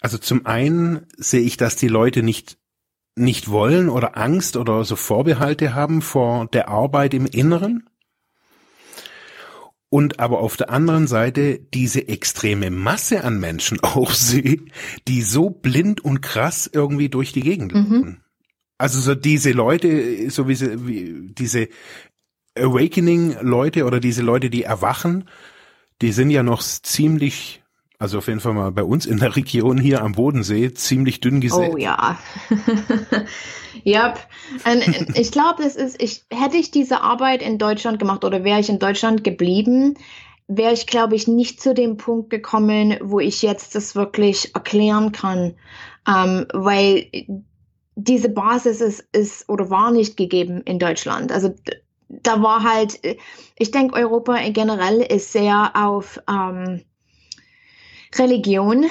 [0.00, 2.58] also zum einen sehe ich, dass die Leute nicht
[3.18, 7.88] nicht wollen oder Angst oder so Vorbehalte haben vor der Arbeit im Inneren.
[9.90, 14.60] Und aber auf der anderen Seite diese extreme Masse an Menschen auch sehe,
[15.08, 17.80] die so blind und krass irgendwie durch die Gegend mhm.
[17.80, 18.24] laufen.
[18.76, 21.68] Also so diese Leute, so wie, sie, wie diese
[22.56, 25.28] Awakening-Leute oder diese Leute, die erwachen,
[26.02, 27.62] die sind ja noch ziemlich,
[27.98, 31.40] also auf jeden Fall mal bei uns in der Region hier am Bodensee, ziemlich dünn
[31.40, 31.72] gesät.
[31.72, 32.18] Oh ja.
[33.86, 34.18] yep.
[34.64, 38.60] Und ich glaube, das ist, ich, hätte ich diese Arbeit in Deutschland gemacht oder wäre
[38.60, 39.94] ich in Deutschland geblieben,
[40.46, 45.12] wäre ich, glaube ich, nicht zu dem Punkt gekommen, wo ich jetzt das wirklich erklären
[45.12, 45.54] kann.
[46.08, 47.10] Ähm, weil
[47.96, 51.32] diese Basis ist, ist oder war nicht gegeben in Deutschland.
[51.32, 51.54] Also
[52.08, 53.00] da war halt,
[53.56, 56.84] ich denke, Europa generell ist sehr auf ähm,
[58.16, 58.86] Religion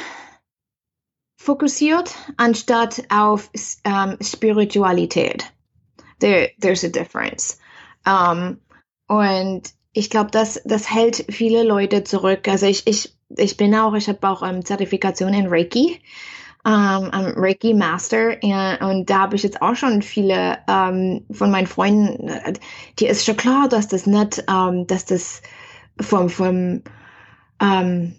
[1.39, 3.49] fokussiert, anstatt auf
[3.84, 5.51] ähm, Spiritualität.
[6.19, 7.60] There, there's a difference.
[8.06, 8.60] Um,
[9.08, 12.47] und ich glaube, das, das hält viele Leute zurück.
[12.47, 16.01] Also ich, ich, ich bin auch, ich habe auch ähm, Zertifikation in Reiki
[16.67, 21.49] ähm, um, Reiki Master und, und da habe ich jetzt auch schon viele ähm, von
[21.49, 22.30] meinen Freunden,
[22.99, 25.41] die ist schon klar, dass das nicht, ähm, dass das
[26.01, 26.84] vom, vom,
[27.62, 28.15] ähm,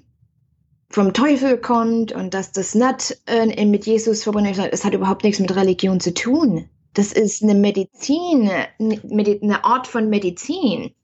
[0.89, 4.59] vom Teufel kommt und dass das nicht äh, mit Jesus verbunden ist.
[4.59, 6.71] Es hat überhaupt nichts mit Religion zu tun.
[6.95, 10.95] Das ist eine Medizin, eine Art von Medizin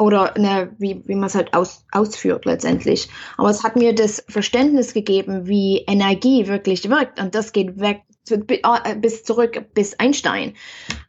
[0.00, 3.08] oder ne, wie, wie man es halt aus, ausführt letztendlich.
[3.36, 7.20] Aber es hat mir das Verständnis gegeben, wie Energie wirklich wirkt.
[7.20, 10.54] Und das geht weg äh, bis zurück bis Einstein,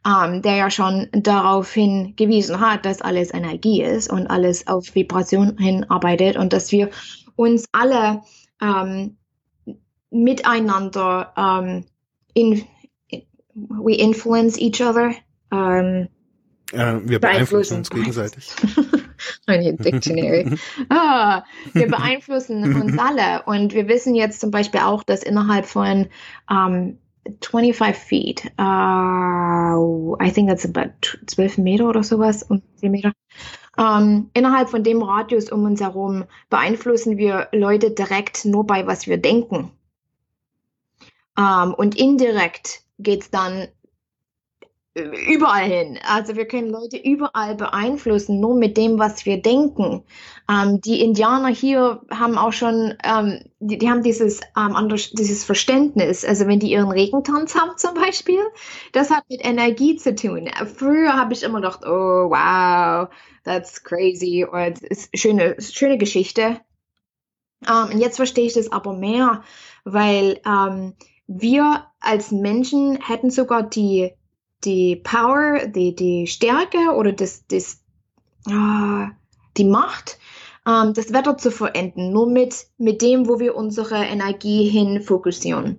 [0.06, 5.56] ähm, der ja schon darauf hingewiesen hat, dass alles Energie ist und alles auf Vibration
[5.58, 6.90] hinarbeitet und dass wir
[7.36, 8.22] uns alle
[8.60, 9.16] ähm,
[10.10, 11.86] miteinander ähm,
[12.34, 12.64] in,
[13.54, 15.12] we influence each other.
[15.50, 16.08] Ähm,
[16.72, 18.50] äh, wir beeinflussen uns gegenseitig.
[19.46, 20.56] Ein Dictionary.
[20.88, 23.42] ah, wir beeinflussen uns alle.
[23.46, 26.08] Und wir wissen jetzt zum Beispiel auch, dass innerhalb von
[26.50, 26.98] ähm,
[27.40, 28.52] 25 feet.
[28.58, 33.12] Uh, I think that's about 12 Meter oder sowas, um 10 Meter.
[33.78, 39.06] Ähm, innerhalb von dem Radius um uns herum beeinflussen wir Leute direkt nur bei, was
[39.06, 39.70] wir denken.
[41.38, 43.68] Ähm, und indirekt geht's dann
[44.94, 45.98] überall hin.
[46.06, 50.04] Also wir können Leute überall beeinflussen, nur mit dem, was wir denken.
[50.50, 54.76] Ähm, die Indianer hier haben auch schon, ähm, die, die, haben dieses, ähm,
[55.12, 56.24] dieses Verständnis.
[56.24, 58.40] Also wenn die ihren Regentanz haben zum Beispiel,
[58.92, 60.50] das hat mit Energie zu tun.
[60.76, 63.08] Früher habe ich immer gedacht, oh wow,
[63.44, 64.44] that's crazy.
[64.44, 64.78] Und
[65.14, 66.60] schöne, schöne Geschichte.
[67.66, 69.42] Ähm, und jetzt verstehe ich das aber mehr,
[69.84, 70.94] weil ähm,
[71.26, 74.12] wir als Menschen hätten sogar die
[74.64, 77.82] die Power, die, die Stärke oder das, das,
[78.48, 79.06] äh,
[79.56, 80.18] die Macht,
[80.66, 85.78] ähm, das Wetter zu verenden, nur mit, mit dem, wo wir unsere Energie hin fokussieren.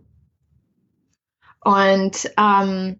[1.63, 3.00] Und ähm,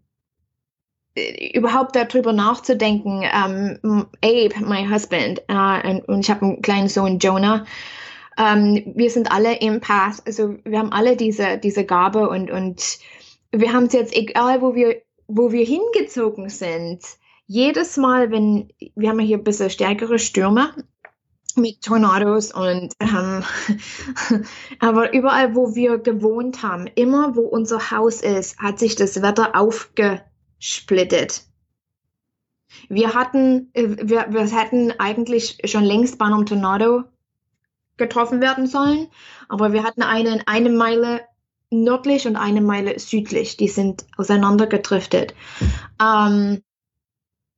[1.54, 7.66] überhaupt darüber nachzudenken, ähm, Abe, my husband, äh, und ich habe einen kleinen Sohn, Jonah,
[8.38, 12.98] ähm, wir sind alle im Path, also wir haben alle diese, diese Gabe und, und
[13.52, 17.04] wir haben es jetzt, egal wo wir wo wir hingezogen sind,
[17.46, 20.74] jedes Mal, wenn wir haben hier ein bisschen stärkere Stürme
[21.56, 23.44] mit Tornados und ähm,
[24.80, 29.56] aber überall, wo wir gewohnt haben, immer wo unser Haus ist, hat sich das Wetter
[29.56, 31.44] aufgesplittet.
[32.90, 37.04] Wir hatten, äh, wir, wir hätten eigentlich schon längst bei einem Tornado
[37.98, 39.08] getroffen werden sollen,
[39.48, 41.22] aber wir hatten einen eine Meile
[41.74, 43.58] nördlich und eine Meile südlich.
[43.58, 45.34] Die sind auseinandergedriftet.
[46.02, 46.62] Ähm,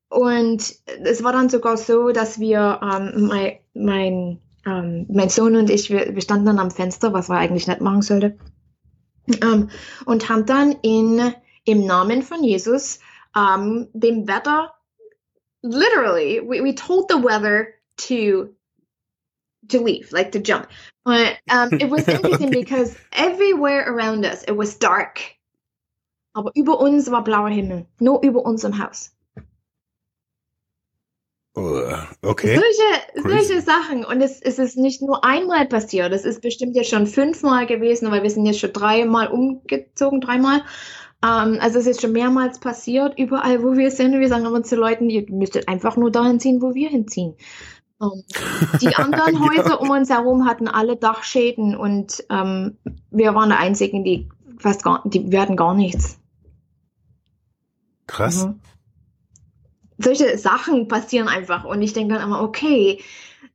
[0.09, 5.69] und es war dann sogar so, dass wir, ähm, mein, mein, ähm, mein Sohn und
[5.69, 8.39] ich, wir, wir, standen dann am Fenster, was wir eigentlich nicht machen sollten,
[9.41, 9.69] ähm,
[10.05, 11.33] und haben dann in,
[11.65, 12.99] im Namen von Jesus
[13.35, 14.73] ähm, dem Wetter,
[15.61, 18.54] literally, we, we told the weather to
[19.69, 20.67] to leave, like to jump.
[21.03, 22.63] But um, it was interesting okay.
[22.63, 25.21] because everywhere around us it was dark.
[26.35, 27.85] Aber über uns war blauer Himmel.
[27.99, 29.11] Nur über unserem Haus.
[31.57, 31.89] Oh,
[32.21, 32.59] okay.
[32.59, 34.03] Solche, solche Sachen.
[34.03, 36.11] Und es, es ist nicht nur einmal passiert.
[36.11, 40.63] Es ist bestimmt jetzt schon fünfmal gewesen, weil wir sind jetzt schon dreimal umgezogen, dreimal.
[41.23, 44.19] Um, ähm, also es ist schon mehrmals passiert, überall wo wir sind.
[44.19, 47.35] Wir sagen immer zu Leuten, ihr müsstet einfach nur dahin ziehen, wo wir hinziehen.
[48.13, 48.23] Ähm,
[48.81, 52.77] die anderen Häuser um uns herum hatten alle Dachschäden und ähm,
[53.11, 56.19] wir waren die einzigen, die fast gar, die wir hatten gar nichts.
[58.07, 58.45] Krass.
[58.45, 58.59] Mhm.
[59.97, 63.01] Solche Sachen passieren einfach und ich denke dann immer, okay,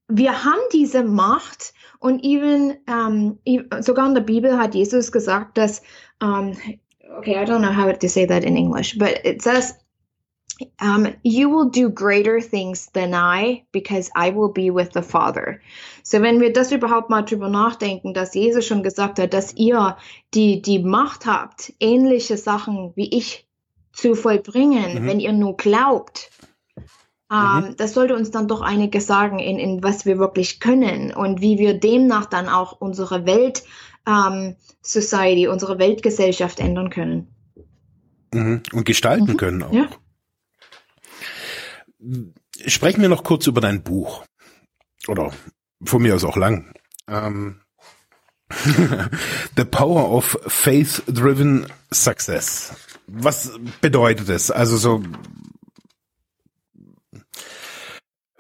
[0.09, 3.39] wir haben diese Macht und even, ähm,
[3.81, 5.83] sogar in der Bibel hat Jesus gesagt, dass,
[6.23, 6.57] um,
[7.19, 9.75] okay, I don't know how to say that in English, but it says
[10.81, 15.61] um, you will do greater things than I, because I will be with the Father.
[16.03, 19.97] So, wenn wir das überhaupt mal drüber nachdenken, dass Jesus schon gesagt hat, dass ihr
[20.35, 23.47] die, die Macht habt, ähnliche Sachen wie ich
[23.93, 25.07] zu vollbringen, mhm.
[25.07, 26.31] wenn ihr nur glaubt,
[27.33, 27.77] ähm, mhm.
[27.77, 31.59] das sollte uns dann doch einiges sagen, in, in was wir wirklich können und wie
[31.59, 33.63] wir demnach dann auch unsere Welt,
[34.07, 37.29] ähm, Society, unsere Weltgesellschaft ändern können.
[38.33, 38.63] Mhm.
[38.73, 39.37] Und gestalten mhm.
[39.37, 39.73] können auch.
[39.73, 39.89] Ja.
[42.67, 44.25] Sprechen wir noch kurz über dein Buch.
[45.09, 45.33] Oder
[45.85, 46.73] von mir aus auch lang.
[47.09, 47.61] Ähm,
[49.57, 52.73] The Power of Faith-Driven Success.
[53.07, 54.51] Was bedeutet es?
[54.51, 55.03] Also so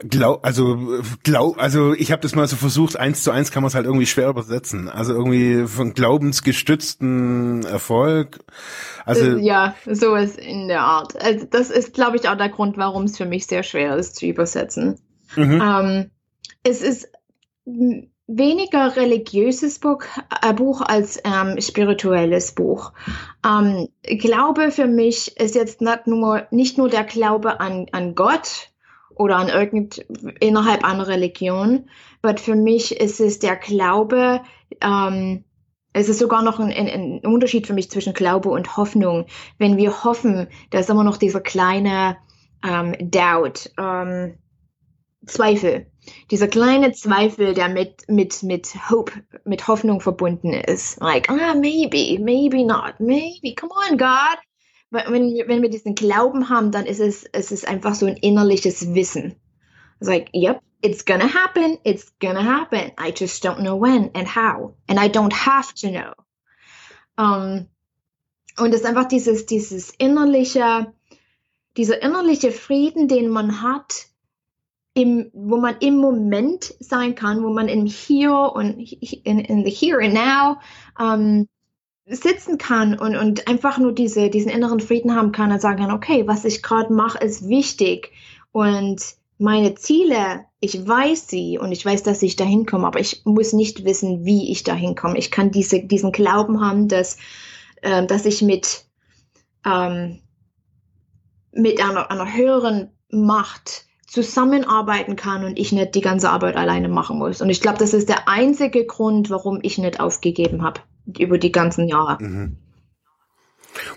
[0.08, 3.68] Glaub, also glaub, also ich habe das mal so versucht, eins zu eins kann man
[3.68, 4.88] es halt irgendwie schwer übersetzen.
[4.88, 8.40] Also irgendwie von glaubensgestützten Erfolg.
[9.04, 11.20] Also äh, ja, sowas in der Art.
[11.22, 14.16] Also das ist, glaube ich, auch der Grund, warum es für mich sehr schwer ist
[14.16, 14.98] zu übersetzen.
[15.36, 15.62] Mhm.
[15.62, 16.10] Ähm,
[16.62, 17.08] es ist
[18.26, 20.02] weniger religiöses Buch,
[20.42, 22.92] äh, Buch als ähm, spirituelles Buch.
[23.46, 28.69] Ähm, Glaube für mich ist jetzt nicht nur, nicht nur der Glaube an, an Gott,
[29.20, 29.98] oder an irgend
[30.40, 31.90] innerhalb einer Religion.
[32.22, 34.40] Aber für mich ist es der Glaube,
[34.80, 35.44] ähm,
[35.92, 39.26] es ist sogar noch ein, ein, ein, Unterschied für mich zwischen Glaube und Hoffnung.
[39.58, 42.16] Wenn wir hoffen, da ist immer noch dieser kleine
[42.66, 44.38] ähm, Doubt, ähm,
[45.26, 45.86] Zweifel.
[46.30, 49.12] Dieser kleine Zweifel, der mit, mit, mit Hope,
[49.44, 50.98] mit Hoffnung verbunden ist.
[51.00, 54.38] Like, ah, maybe, maybe not, maybe, come on, God
[54.90, 58.94] wenn, wenn wir diesen Glauben haben, dann ist es, es ist einfach so ein innerliches
[58.94, 59.36] Wissen.
[60.00, 62.92] It's like, yep, it's gonna happen, it's gonna happen.
[62.98, 64.74] I just don't know when and how.
[64.88, 66.12] And I don't have to know.
[67.16, 67.68] Um,
[68.58, 70.92] Und es ist einfach dieses, dieses innerliche,
[71.76, 74.06] dieser innerliche Frieden, den man hat,
[74.92, 79.70] im, wo man im Moment sein kann, wo man im Hier und in, in the
[79.70, 80.60] Here and Now
[80.98, 81.48] ähm,
[82.10, 85.92] sitzen kann und, und einfach nur diese, diesen inneren Frieden haben kann und sagen kann,
[85.92, 88.12] okay, was ich gerade mache, ist wichtig
[88.52, 89.00] und
[89.38, 93.52] meine Ziele, ich weiß sie und ich weiß, dass ich dahin komme, aber ich muss
[93.52, 95.16] nicht wissen, wie ich dahin komme.
[95.16, 97.16] Ich kann diese, diesen Glauben haben, dass,
[97.80, 98.84] äh, dass ich mit,
[99.64, 100.20] ähm,
[101.52, 107.18] mit einer, einer höheren Macht zusammenarbeiten kann und ich nicht die ganze Arbeit alleine machen
[107.18, 107.40] muss.
[107.40, 111.52] Und ich glaube, das ist der einzige Grund, warum ich nicht aufgegeben habe über die
[111.52, 112.22] ganzen Jahre.
[112.22, 112.56] Mhm.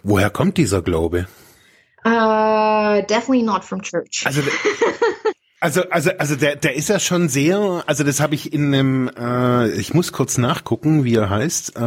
[0.03, 1.27] Woher kommt dieser Glaube?
[2.05, 4.23] Uh, definitely not from church.
[4.25, 4.41] Also,
[5.59, 9.09] also, also, also der, der ist ja schon sehr, also das habe ich in einem,
[9.17, 11.77] äh, ich muss kurz nachgucken, wie er heißt.
[11.77, 11.79] Äh,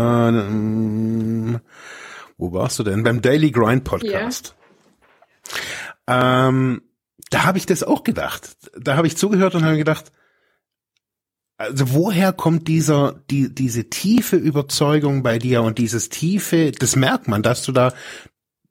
[2.39, 3.03] wo warst du denn?
[3.03, 4.55] Beim Daily Grind Podcast.
[6.09, 6.49] Yeah.
[6.49, 6.83] Ähm,
[7.31, 8.57] da habe ich das auch gedacht.
[8.79, 10.13] Da habe ich zugehört und habe gedacht,
[11.59, 17.29] also woher kommt dieser, die, diese tiefe Überzeugung bei dir und dieses tiefe, das merkt
[17.29, 17.93] man, dass du da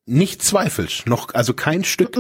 [0.06, 2.16] nicht zweifelst, noch, also kein Stück.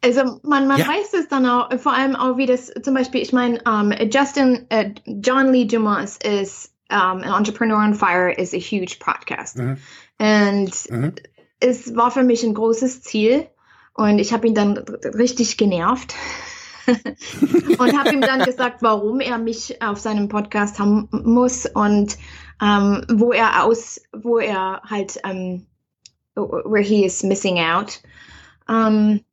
[0.00, 0.88] Also man, man ja.
[0.88, 4.66] weiß es dann auch, vor allem auch wie das zum Beispiel, ich meine, um, Justin,
[4.72, 9.58] uh, John Lee Dumas ist um, an Entrepreneur on Fire is a huge podcast.
[9.58, 9.76] Mhm.
[10.18, 11.14] Und mhm.
[11.60, 13.46] es war für mich ein großes Ziel,
[13.94, 16.14] und ich habe ihn dann richtig genervt
[17.78, 22.16] und habe ihm dann gesagt, warum er mich auf seinem Podcast haben muss und
[22.60, 25.66] ähm, wo er aus, wo er halt, ähm,
[26.34, 28.00] where he is missing out.
[28.68, 29.24] Ähm,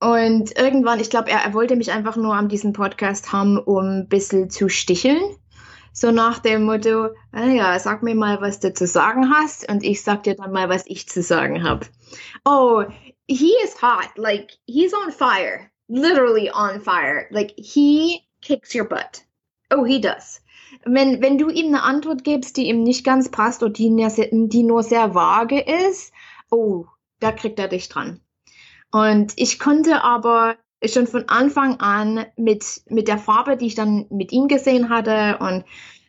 [0.00, 4.00] und irgendwann, ich glaube, er, er wollte mich einfach nur an diesem Podcast haben, um
[4.00, 5.22] ein bisschen zu sticheln.
[5.92, 10.02] So nach dem Motto, naja, sag mir mal, was du zu sagen hast und ich
[10.02, 11.86] sag dir dann mal, was ich zu sagen habe.
[12.44, 12.84] Oh,
[13.28, 14.10] he is hot.
[14.16, 15.70] Like he's on fire.
[15.88, 17.28] Literally on fire.
[17.30, 19.22] Like he kicks your butt.
[19.70, 20.40] Oh, he does.
[20.84, 23.90] Wenn, wenn du ihm eine Antwort gibst, die ihm nicht ganz passt oder die,
[24.48, 26.12] die nur sehr vage ist,
[26.50, 26.86] oh,
[27.20, 28.20] da kriegt er dich dran.
[28.90, 34.06] Und ich konnte aber schon von Anfang an mit, mit der Farbe, die ich dann
[34.10, 35.64] mit ihm gesehen hatte und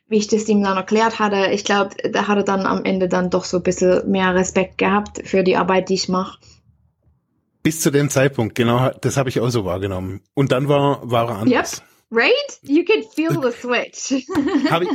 [0.07, 3.07] wie ich das ihm dann erklärt hatte, ich glaube, da hat er dann am Ende
[3.07, 6.37] dann doch so ein bisschen mehr Respekt gehabt für die Arbeit, die ich mache.
[7.65, 10.21] Bis zu dem Zeitpunkt, genau, das habe ich auch so wahrgenommen.
[10.35, 11.77] Und dann war, war er anders.
[11.77, 11.87] Yep.
[12.11, 12.59] Right?
[12.61, 14.23] You can feel the switch.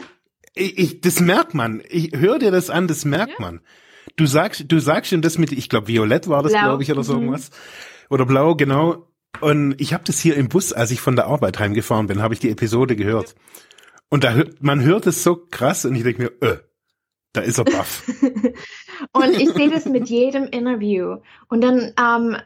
[0.54, 1.82] ich, ich, das merkt man.
[1.88, 3.40] Ich höre dir das an, das merkt yeah.
[3.40, 3.60] man.
[4.14, 7.02] Du sagst, du sagst schon das mit, ich glaube, Violett war das, glaube ich, oder
[7.02, 7.22] so mhm.
[7.22, 7.50] irgendwas.
[8.08, 9.08] Oder Blau, genau.
[9.40, 12.34] Und ich habe das hier im Bus, als ich von der Arbeit heimgefahren bin, habe
[12.34, 13.34] ich die Episode gehört.
[14.10, 16.58] Und da hört, man hört es so krass und ich denke mir, äh,
[17.32, 18.02] da ist er baff.
[19.12, 21.18] und ich sehe das mit jedem Interview.
[21.48, 22.36] Und dann ähm,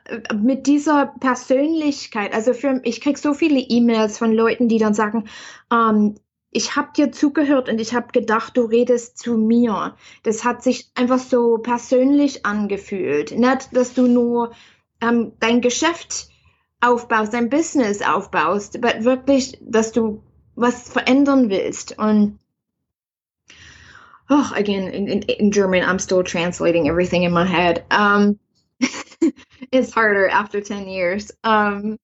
[0.43, 5.29] mit dieser Persönlichkeit, also für, ich krieg so viele E-Mails von Leuten, die dann sagen,
[5.73, 6.17] ähm,
[6.51, 9.97] ich habe dir zugehört und ich habe gedacht, du redest zu mir.
[10.23, 13.37] Das hat sich einfach so persönlich angefühlt.
[13.37, 14.53] Nicht, dass du nur
[15.01, 16.29] ähm, dein Geschäft
[16.81, 20.23] aufbaust, dein Business aufbaust, aber wirklich, dass du
[20.55, 21.99] was verändern willst.
[21.99, 22.39] Und
[24.31, 27.85] oh, again, in, in, in, German, I'm still translating everything in my head.
[27.91, 28.39] Um,
[29.73, 31.31] it's harder after 10 years.
[31.43, 31.99] Um,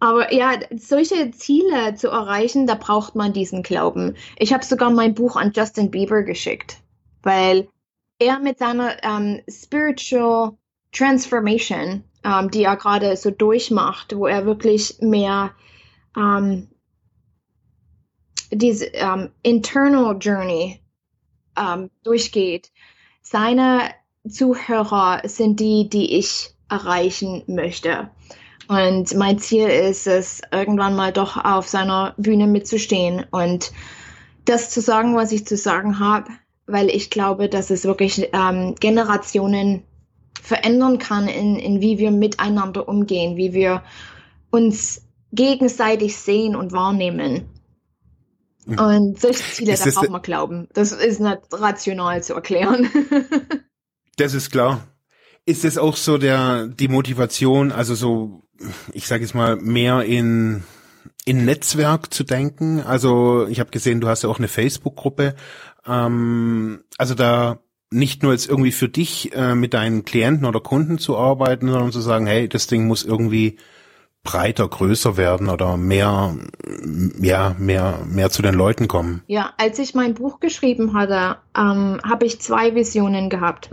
[0.00, 4.16] aber ja, solche Ziele zu erreichen, da braucht man diesen Glauben.
[4.36, 6.78] Ich habe sogar mein Buch an Justin Bieber geschickt,
[7.22, 7.68] weil
[8.18, 10.56] er mit seiner um, Spiritual
[10.92, 15.52] Transformation, um, die er gerade so durchmacht, wo er wirklich mehr
[16.16, 16.68] um,
[18.50, 18.90] diese
[19.42, 20.80] internal Journey
[21.60, 22.70] ähm, durchgeht.
[23.22, 23.90] Seine
[24.28, 28.10] Zuhörer sind die, die ich erreichen möchte.
[28.68, 33.72] Und mein Ziel ist es, irgendwann mal doch auf seiner Bühne mitzustehen und
[34.44, 36.30] das zu sagen, was ich zu sagen habe,
[36.66, 39.82] weil ich glaube, dass es wirklich ähm, Generationen
[40.40, 43.82] verändern kann, in, in wie wir miteinander umgehen, wie wir
[44.50, 45.02] uns
[45.32, 47.49] gegenseitig sehen und wahrnehmen.
[48.66, 50.68] Und solche Ziele, da braucht man glauben.
[50.72, 52.88] Das ist nicht rational zu erklären.
[54.16, 54.86] das ist klar.
[55.46, 58.42] Ist es auch so der die Motivation, also so,
[58.92, 60.62] ich sage jetzt mal, mehr in
[61.24, 62.80] in Netzwerk zu denken?
[62.80, 65.34] Also ich habe gesehen, du hast ja auch eine Facebook-Gruppe.
[65.86, 70.98] Ähm, also da nicht nur jetzt irgendwie für dich äh, mit deinen Klienten oder Kunden
[70.98, 73.58] zu arbeiten, sondern zu sagen, hey, das Ding muss irgendwie
[74.22, 76.36] breiter, größer werden oder mehr,
[77.20, 79.22] ja, mehr, mehr zu den Leuten kommen?
[79.26, 83.70] Ja, als ich mein Buch geschrieben hatte, ähm, habe ich zwei Visionen gehabt.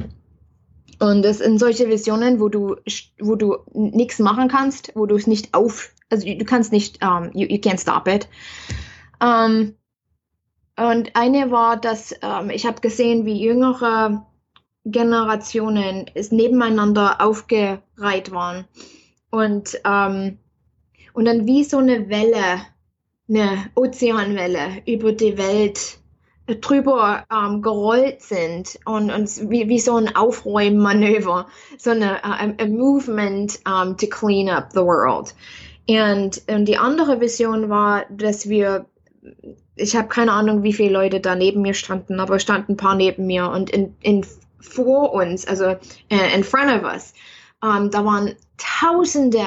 [0.99, 2.75] Und es sind solche Visionen, wo du,
[3.19, 7.25] wo du nichts machen kannst, wo du es nicht auf, also du kannst nicht, um,
[7.25, 8.27] ähm, you, you can't stop it.
[9.21, 9.73] Um, ähm,
[10.79, 14.25] und eine war, dass um, ähm, ich habe gesehen, wie jüngere
[14.85, 18.65] Generationen es nebeneinander aufgereiht waren.
[19.29, 20.37] Und, um,
[21.13, 22.61] und dann wie so eine Welle,
[23.29, 25.99] eine Ozeanwelle über die Welt
[26.55, 31.47] drüber ähm, gerollt sind und, und wie, wie so ein Aufräummanöver,
[31.77, 35.35] so eine a, a movement um, to clean up the world.
[35.89, 38.85] Und, und die andere Vision war, dass wir,
[39.75, 42.95] ich habe keine Ahnung, wie viele Leute da neben mir standen, aber standen ein paar
[42.95, 44.25] neben mir und in, in
[44.59, 47.13] vor uns, also uh, in front of us,
[47.61, 49.45] um, da waren Tausende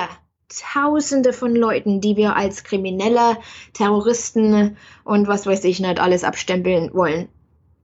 [0.51, 3.37] Tausende von Leuten, die wir als Kriminelle,
[3.73, 7.29] Terroristen und was weiß ich nicht alles abstempeln wollen.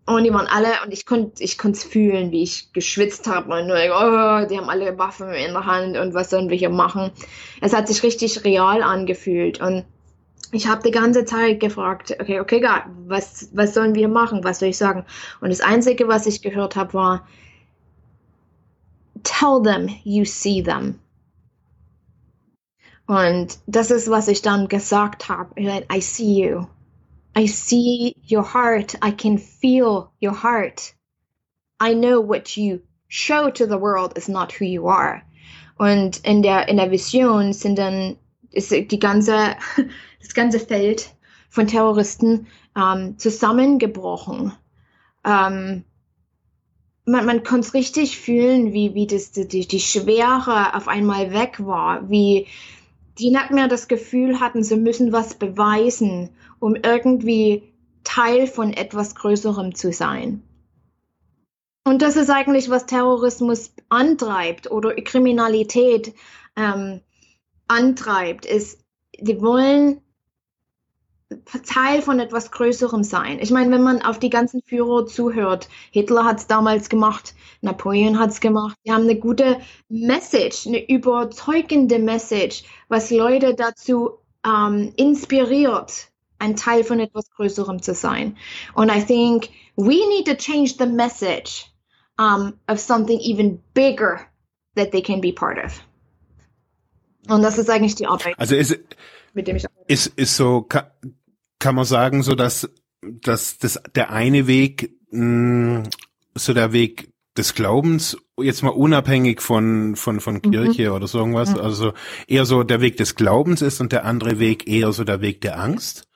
[0.05, 3.69] Und die waren alle, und ich konnte ich es fühlen, wie ich geschwitzt habe und
[3.69, 7.13] nur, oh, die haben alle Waffen in der Hand und was sollen wir hier machen.
[7.61, 9.85] Es hat sich richtig real angefühlt und
[10.53, 14.59] ich habe die ganze Zeit gefragt, okay, okay, God, was, was sollen wir machen, was
[14.59, 15.05] soll ich sagen?
[15.41, 17.29] Und das Einzige, was ich gehört habe, war,
[19.23, 21.01] tell them you see them.
[23.07, 25.55] Und das ist, was ich dann gesagt habe.
[25.59, 26.67] I see you.
[27.39, 28.95] I see your heart.
[29.05, 30.95] I can feel your heart.
[31.81, 35.23] I know what you show to the world is not who you are.
[35.79, 38.17] Und in der, in der Vision sind dann,
[38.51, 39.57] ist die ganze,
[40.21, 41.15] das ganze Feld
[41.51, 44.53] von Terroristen ähm, zusammengebrochen.
[45.25, 45.85] Ähm,
[47.05, 52.09] man, man konnte richtig fühlen, wie, wie das, die, die Schwere auf einmal weg war,
[52.11, 52.47] wie,
[53.19, 57.73] die nicht mehr das Gefühl hatten, sie müssen was beweisen, um irgendwie
[58.05, 60.43] Teil von etwas Größerem zu sein.
[61.85, 66.15] Und das ist eigentlich, was Terrorismus antreibt oder Kriminalität
[66.57, 67.01] ähm,
[67.69, 68.81] antreibt, ist,
[69.19, 70.01] die wollen
[71.65, 73.39] Teil von etwas Größerem sein.
[73.41, 78.19] Ich meine, wenn man auf die ganzen Führer zuhört, Hitler hat es damals gemacht, Napoleon
[78.19, 84.93] hat es gemacht, die haben eine gute Message, eine überzeugende Message, was Leute dazu ähm,
[84.97, 88.37] inspiriert, ein Teil von etwas Größerem zu sein.
[88.75, 91.67] Und I think we need to change the message
[92.19, 94.21] um, of something even bigger
[94.77, 95.83] that they can be part of.
[97.29, 98.39] Und das ist eigentlich die Arbeit.
[98.39, 98.79] Also ist,
[99.37, 100.87] mit dem ich ist ist so kann,
[101.61, 102.69] kann man sagen so dass
[103.03, 105.83] dass das der eine Weg mh, mm,
[106.35, 110.51] so der Weg des Glaubens jetzt mal unabhängig von von von mhm.
[110.51, 110.97] Kirche mhm.
[110.97, 111.61] oder so irgendwas mhm.
[111.61, 111.93] also
[112.27, 115.43] eher so der Weg des Glaubens ist und der andere Weg eher so der Weg
[115.43, 116.09] der Angst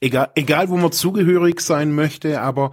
[0.00, 2.72] egal egal wo man zugehörig sein möchte aber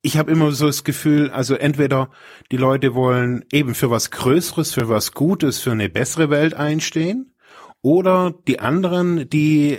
[0.00, 2.10] ich habe immer so das Gefühl, also entweder
[2.52, 7.34] die Leute wollen eben für was Größeres, für was Gutes, für eine bessere Welt einstehen,
[7.82, 9.78] oder die anderen, die,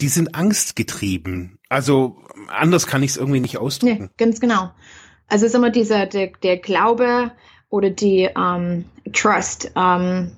[0.00, 1.58] die sind angstgetrieben.
[1.68, 4.04] Also anders kann ich es irgendwie nicht ausdrücken.
[4.04, 4.72] Nee, ganz genau.
[5.28, 7.32] Also ist immer dieser, der, der Glaube
[7.70, 10.32] oder die ähm, Trust, ähm,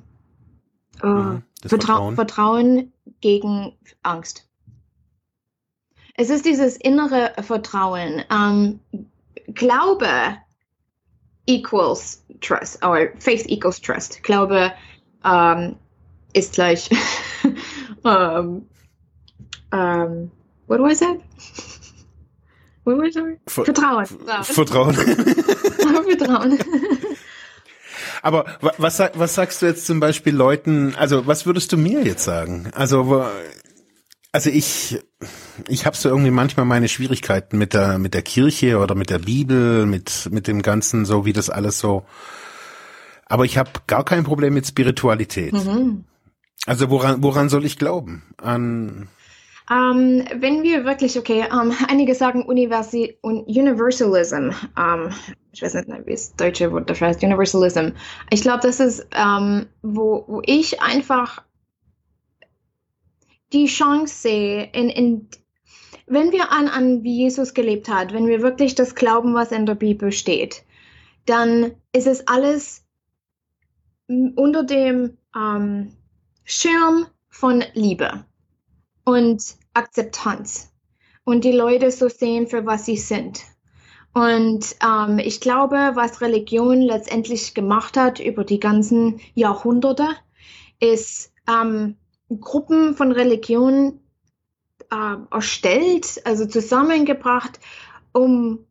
[1.03, 2.15] uh, mhm, Vertra Vertrauen.
[2.15, 3.73] Vertrauen gegen
[4.03, 4.49] Angst.
[6.17, 8.23] Es ist dieses innere Vertrauen.
[8.31, 8.81] Ähm,
[9.53, 10.37] Glaube
[11.47, 14.23] equals trust, or faith equals trust.
[14.23, 14.73] Glaube
[15.25, 15.77] um,
[16.35, 16.91] ist gleich.
[18.03, 18.67] um,
[19.73, 20.31] um,
[20.67, 21.21] what do I say?
[22.85, 23.39] What do I say?
[23.47, 24.07] Vertrauen.
[24.43, 24.95] Vertrauen.
[24.95, 26.59] Vertrauen.
[28.23, 28.47] Aber
[28.79, 32.71] was, was sagst du jetzt zum Beispiel Leuten, also was würdest du mir jetzt sagen?
[32.75, 33.25] Also,
[34.33, 34.99] also ich,
[35.69, 39.19] ich habe so irgendwie manchmal meine Schwierigkeiten mit der, mit der Kirche oder mit der
[39.19, 42.05] Bibel, mit, mit dem Ganzen, so wie das alles so.
[43.27, 45.53] Aber ich habe gar kein Problem mit Spiritualität.
[45.53, 46.05] Mhm.
[46.67, 48.23] Also woran, woran soll ich glauben?
[48.39, 49.09] An
[49.71, 55.11] ähm, wenn wir wirklich, okay, ähm, einige sagen Universi Universalism, ähm,
[55.53, 57.91] ich weiß nicht, wie das deutsche Wort dafür heißt, Universalism.
[58.31, 59.07] Ich glaube, das ist,
[59.83, 61.45] wo, wo ich einfach
[63.53, 65.29] die Chance sehe, in, in,
[66.07, 69.65] wenn wir an, an wie Jesus gelebt hat, wenn wir wirklich das glauben, was in
[69.65, 70.65] der Bibel steht,
[71.25, 72.85] dann ist es alles
[74.09, 75.19] unter dem
[76.45, 78.25] Schirm von Liebe
[79.05, 79.43] und
[79.73, 80.73] Akzeptanz
[81.25, 83.43] und die Leute so sehen, für was sie sind.
[84.13, 90.09] Und ähm, ich glaube, was Religion letztendlich gemacht hat über die ganzen Jahrhunderte,
[90.81, 91.97] ist ähm,
[92.29, 94.01] Gruppen von Religionen
[94.93, 97.59] äh, erstellt, also zusammengebracht,
[98.13, 98.67] um,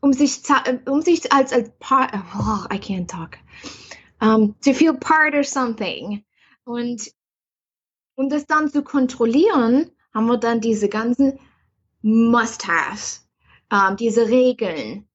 [0.00, 0.40] um sich,
[0.86, 3.38] um sich als, als part, oh, I can't talk,
[4.20, 6.24] um, to feel part or something.
[6.66, 7.12] Und
[8.16, 11.38] um das dann zu kontrollieren, haben wir dann diese ganzen
[12.02, 13.28] Must-Haves,
[13.70, 15.06] um, diese Regeln.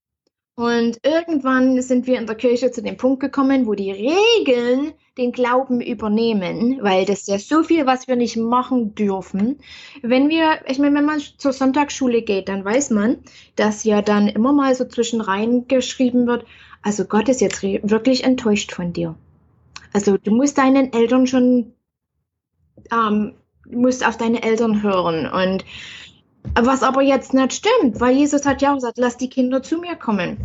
[0.56, 5.34] Und irgendwann sind wir in der Kirche zu dem Punkt gekommen, wo die Regeln den
[5.34, 9.60] Glauben übernehmen, weil das ist ja so viel, was wir nicht machen dürfen.
[10.02, 13.18] Wenn wir, ich meine, wenn man zur Sonntagsschule geht, dann weiß man,
[13.58, 16.46] dass ja dann immer mal so zwischen geschrieben wird,
[16.82, 19.16] also Gott ist jetzt wirklich enttäuscht von dir.
[19.94, 21.74] Also du musst deinen Eltern schon,
[22.92, 23.34] ähm,
[23.70, 25.66] musst auf deine Eltern hören und
[26.60, 29.78] was aber jetzt nicht stimmt, weil Jesus hat ja auch gesagt, lass die Kinder zu
[29.78, 30.38] mir kommen.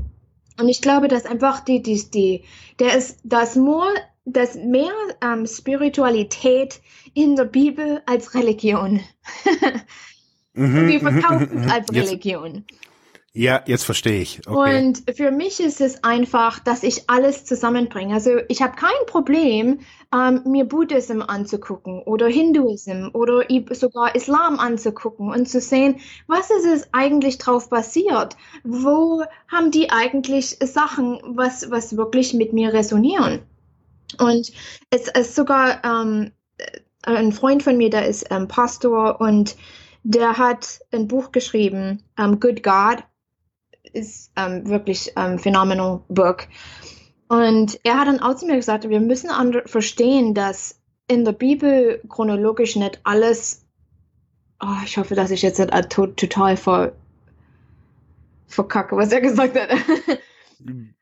[0.60, 2.44] Und ich glaube, dass einfach die, die, die,
[2.78, 3.94] der ist, das more,
[4.24, 4.92] das mehr
[5.22, 6.80] ähm, Spiritualität
[7.14, 9.00] in der Bibel als Religion.
[10.58, 11.70] Mhm, Wir mhm, verkaufen mhm, es mhm.
[11.70, 12.64] als Jetzt- Religion.
[13.36, 14.40] Ja, jetzt verstehe ich.
[14.46, 14.78] Okay.
[14.78, 18.14] Und für mich ist es einfach, dass ich alles zusammenbringe.
[18.14, 19.80] Also ich habe kein Problem,
[20.10, 26.64] ähm, mir Buddhism anzugucken oder Hinduism oder sogar Islam anzugucken und zu sehen, was ist
[26.64, 28.38] es eigentlich drauf basiert?
[28.64, 33.40] Wo haben die eigentlich Sachen, was, was wirklich mit mir resonieren?
[34.18, 34.50] Und
[34.88, 36.32] es ist sogar ähm,
[37.02, 39.56] ein Freund von mir, der ist ähm, Pastor und
[40.04, 43.04] der hat ein Buch geschrieben, ähm, Good God
[43.96, 46.46] ist ähm, wirklich ähm, phenomenal Book.
[47.28, 49.30] Und er hat dann auch zu mir gesagt, wir müssen
[49.66, 50.78] verstehen, dass
[51.08, 53.64] in der Bibel chronologisch nicht alles,
[54.60, 56.92] oh, ich hoffe, dass ich jetzt nicht äh, to total ver
[58.48, 59.70] verkacke, was er gesagt hat.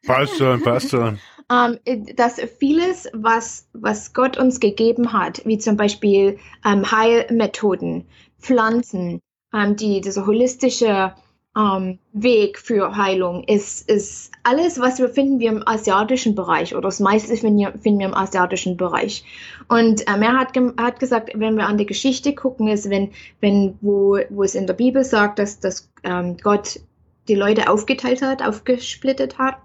[0.06, 1.18] Passt schon, passt schon.
[1.50, 1.78] ähm,
[2.16, 8.06] dass vieles, was, was Gott uns gegeben hat, wie zum Beispiel ähm, Heilmethoden,
[8.40, 9.20] Pflanzen,
[9.52, 11.14] ähm, die, dieser holistische
[11.56, 16.88] ähm, Weg für Heilung ist, ist alles, was wir finden wir im asiatischen Bereich oder
[16.88, 19.24] das meiste finden wir, finden wir im asiatischen Bereich.
[19.68, 23.78] Und ähm, er hat, hat gesagt, wenn wir an die Geschichte gucken, ist, wenn, wenn
[23.80, 26.80] wo, wo es in der Bibel sagt, dass, dass ähm, Gott
[27.28, 29.56] die Leute aufgeteilt hat, aufgesplittet hat,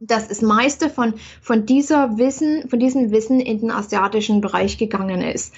[0.00, 5.22] dass das meiste von, von dieser Wissen, von diesem Wissen in den asiatischen Bereich gegangen
[5.22, 5.54] ist.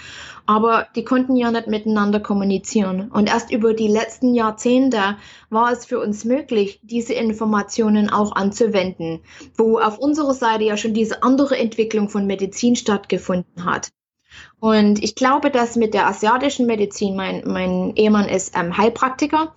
[0.47, 3.11] Aber die konnten ja nicht miteinander kommunizieren.
[3.11, 5.17] Und erst über die letzten Jahrzehnte
[5.51, 9.21] war es für uns möglich, diese Informationen auch anzuwenden,
[9.57, 13.91] wo auf unserer Seite ja schon diese andere Entwicklung von Medizin stattgefunden hat.
[14.61, 19.55] Und ich glaube, dass mit der asiatischen Medizin, mein, mein Ehemann ist ähm, Heilpraktiker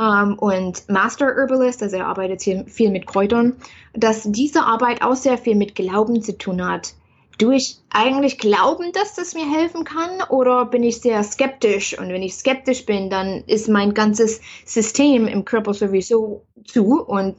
[0.00, 3.56] ähm, und Master Herbalist, also er arbeitet hier viel mit Kräutern,
[3.92, 6.94] dass diese Arbeit auch sehr viel mit Glauben zu tun hat.
[7.38, 11.98] Du ich eigentlich glauben, dass das mir helfen kann oder bin ich sehr skeptisch?
[11.98, 17.36] Und wenn ich skeptisch bin, dann ist mein ganzes System im Körper sowieso zu und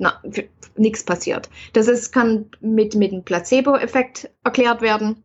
[0.75, 1.49] nichts passiert.
[1.71, 5.23] Das ist, kann mit, mit dem Placebo-Effekt erklärt werden.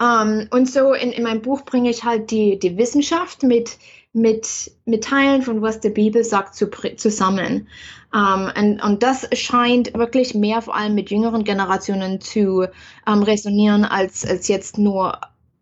[0.00, 3.78] Um, und so in, in meinem Buch bringe ich halt die, die Wissenschaft mit,
[4.20, 7.68] mit, mit Teilen von was die Bibel sagt zu, zusammen.
[8.12, 12.66] Um, und, und das scheint wirklich mehr vor allem mit jüngeren Generationen zu
[13.06, 15.20] um, resonieren als, als jetzt nur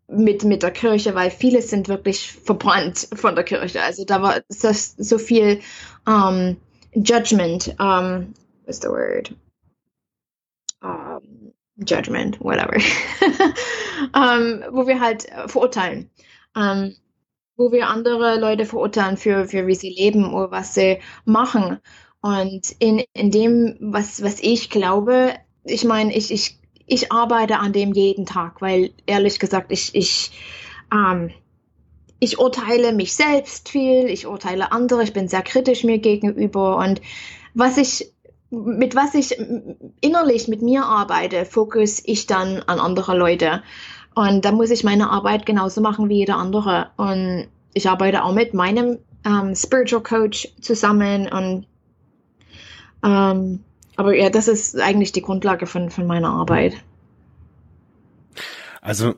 [0.09, 3.82] mit, mit der Kirche, weil viele sind wirklich verbrannt von der Kirche.
[3.82, 5.61] Also da war das so viel
[6.07, 6.57] um,
[6.94, 8.32] Judgment, um,
[8.64, 9.34] what's the word?
[11.78, 12.76] Judgment, whatever.
[14.72, 16.11] wo wir halt verurteilen.
[16.54, 16.94] Um,
[17.57, 21.78] wo wir andere Leute verurteilen für, für wie sie leben oder was sie machen.
[22.20, 25.34] Und in, in dem, was, was ich glaube,
[25.64, 30.30] ich meine, ich, ich, ich arbeite an dem jeden Tag, weil ehrlich gesagt, ich, ich,
[30.92, 31.30] ähm,
[32.18, 37.00] ich urteile mich selbst viel, ich urteile andere, ich bin sehr kritisch mir gegenüber und
[37.54, 38.12] was ich,
[38.50, 39.36] mit was ich
[40.00, 43.62] innerlich mit mir arbeite, fokus ich dann an andere Leute.
[44.17, 46.89] Und da muss ich meine Arbeit genauso machen wie jeder andere.
[46.97, 51.29] Und ich arbeite auch mit meinem ähm, Spiritual Coach zusammen.
[51.29, 51.67] Und
[53.05, 53.61] ähm,
[53.95, 56.83] aber ja, das ist eigentlich die Grundlage von, von meiner Arbeit.
[58.81, 59.17] Also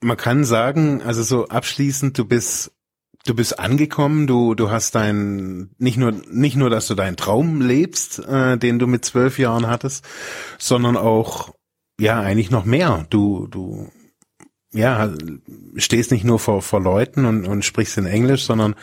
[0.00, 2.72] man kann sagen, also so abschließend, du bist
[3.26, 7.60] du bist angekommen, du du hast dein nicht nur nicht nur, dass du deinen Traum
[7.60, 10.04] lebst, äh, den du mit zwölf Jahren hattest,
[10.58, 11.54] sondern auch
[12.00, 13.06] ja eigentlich noch mehr.
[13.10, 13.90] Du du
[14.72, 15.12] ja
[15.76, 18.74] stehst nicht nur vor vor Leuten und und sprichst in Englisch, sondern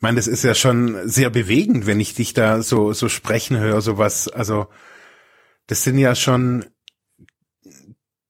[0.00, 3.80] meine, das ist ja schon sehr bewegend, wenn ich dich da so so sprechen höre,
[3.82, 4.28] sowas.
[4.28, 4.66] Also
[5.66, 6.64] das sind ja schon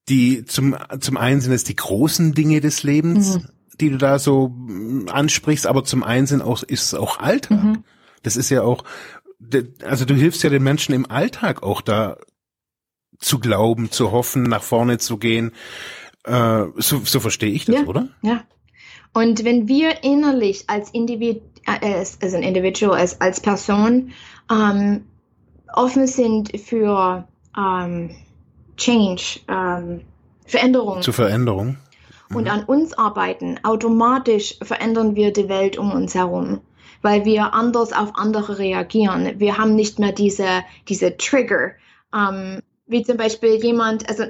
[0.09, 3.49] die zum zum einen sind es die großen Dinge des Lebens, Mhm.
[3.81, 7.63] die du da so mm, ansprichst, aber zum einen sind auch ist es auch Alltag.
[7.63, 7.85] Mhm.
[8.25, 8.83] Das ist ja auch
[9.85, 12.19] also du hilfst ja den Menschen im Alltag auch da
[13.21, 15.53] zu glauben, zu hoffen, nach vorne zu gehen.
[16.25, 18.09] Äh, so, so verstehe ich das, ja, oder?
[18.23, 18.43] Ja.
[19.13, 24.13] Und wenn wir innerlich als Individu, äh, als, als ein Individual, als, als Person
[24.51, 25.05] ähm,
[25.73, 28.11] offen sind für ähm,
[28.77, 30.03] Change, ähm,
[30.47, 31.03] Veränderung.
[31.03, 31.77] Zu Veränderung.
[32.29, 32.37] Mhm.
[32.37, 36.61] Und an uns arbeiten, automatisch verändern wir die Welt um uns herum,
[37.03, 39.39] weil wir anders auf andere reagieren.
[39.39, 41.73] Wir haben nicht mehr diese, diese Trigger,
[42.15, 42.61] ähm,
[42.91, 44.25] wie zum Beispiel jemand, also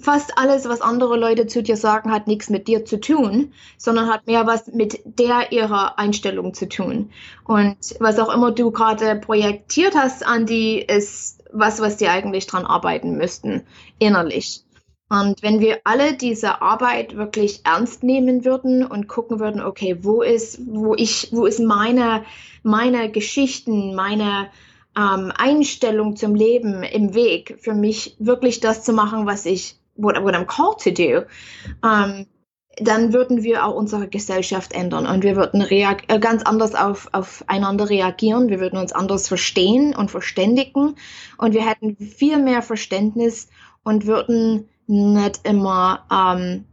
[0.00, 4.08] fast alles, was andere Leute zu dir sagen, hat nichts mit dir zu tun, sondern
[4.08, 7.10] hat mehr was mit der ihrer Einstellung zu tun.
[7.44, 12.46] Und was auch immer du gerade projektiert hast an die, ist was, was die eigentlich
[12.46, 13.62] dran arbeiten müssten,
[13.98, 14.62] innerlich.
[15.10, 20.22] Und wenn wir alle diese Arbeit wirklich ernst nehmen würden und gucken würden, okay, wo
[20.22, 22.24] ist, wo ich, wo ist meine,
[22.62, 24.48] meine Geschichten, meine
[24.96, 30.22] ähm, Einstellung zum Leben im Weg für mich wirklich das zu machen, was ich what,
[30.22, 31.24] what I'm called to do,
[31.82, 32.26] um,
[32.78, 37.90] dann würden wir auch unsere Gesellschaft ändern und wir würden äh, ganz anders auf, aufeinander
[37.90, 40.96] reagieren, wir würden uns anders verstehen und verständigen
[41.36, 43.48] und wir hätten viel mehr Verständnis
[43.82, 46.64] und würden nicht immer ähm,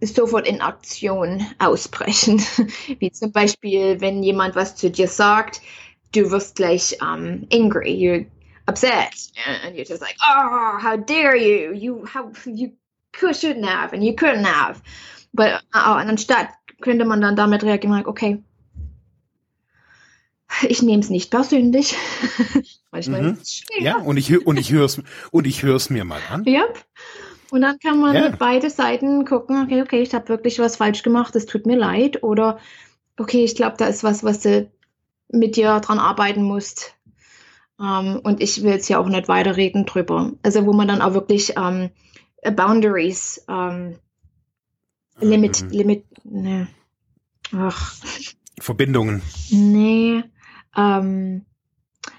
[0.00, 2.40] sofort in Aktion ausbrechen.
[2.98, 5.62] Wie zum Beispiel, wenn jemand was zu dir sagt,
[6.14, 8.26] du wirst gleich um, angry, you
[8.66, 9.14] upset.
[9.64, 11.72] And you're just like oh how dare you.
[11.74, 12.72] You how you
[13.12, 14.82] could shouldn't have and you couldn't have.
[15.32, 16.50] But oh, und anstatt
[16.80, 18.42] könnte man dann damit reagieren like, okay.
[20.68, 21.96] Ich nehme es nicht persönlich.
[22.92, 23.38] Manchmal mhm.
[23.80, 25.02] ja und ich und ich höre es
[25.32, 26.44] und ich höre es mir mal an.
[26.44, 26.84] Ja yep.
[27.50, 31.02] und dann kann man mit beide Seiten gucken okay okay ich habe wirklich was falsch
[31.02, 32.22] gemacht es tut mir leid.
[32.22, 32.60] Oder
[33.18, 34.70] okay ich glaube da ist was was du
[35.38, 36.94] mit dir dran arbeiten musst
[37.80, 40.32] ähm, und ich will jetzt ja auch nicht weiterreden drüber.
[40.42, 41.90] Also wo man dann auch wirklich ähm,
[42.54, 43.96] Boundaries, ähm,
[45.20, 45.70] Limit, mhm.
[45.70, 46.68] Limit, ne.
[47.52, 47.94] Ach.
[48.60, 49.22] Verbindungen.
[49.50, 50.24] Nee.
[50.76, 51.44] Um,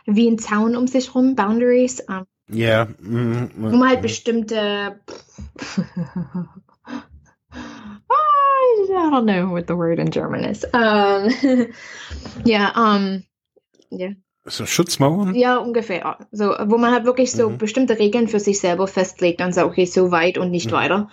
[0.05, 2.03] wie ein Zaun um sich rum, Boundaries.
[2.07, 2.26] Ja.
[2.49, 2.86] Yeah.
[2.99, 5.01] Mm, wo man halt bestimmte
[8.89, 10.65] I don't know what the word in German is.
[10.73, 11.29] Um,
[12.45, 13.23] yeah, um,
[13.91, 14.13] yeah.
[14.47, 15.33] So Schutzmauern?
[15.33, 16.17] Ja, ungefähr.
[16.31, 17.57] So, wo man halt wirklich so mhm.
[17.57, 20.75] bestimmte Regeln für sich selber festlegt und sagt, okay, so weit und nicht mhm.
[20.75, 21.09] weiter.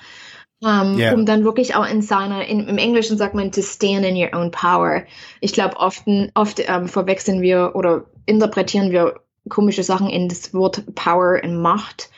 [0.61, 1.13] Um, yeah.
[1.15, 4.39] Um dann wirklich auch in seiner, in, im Englischen sagt man, to stand in your
[4.39, 5.05] own power.
[5.41, 6.05] Ich glaube, oft,
[6.35, 12.11] oft um, verwechseln wir oder interpretieren wir komische Sachen in das Wort Power und Macht.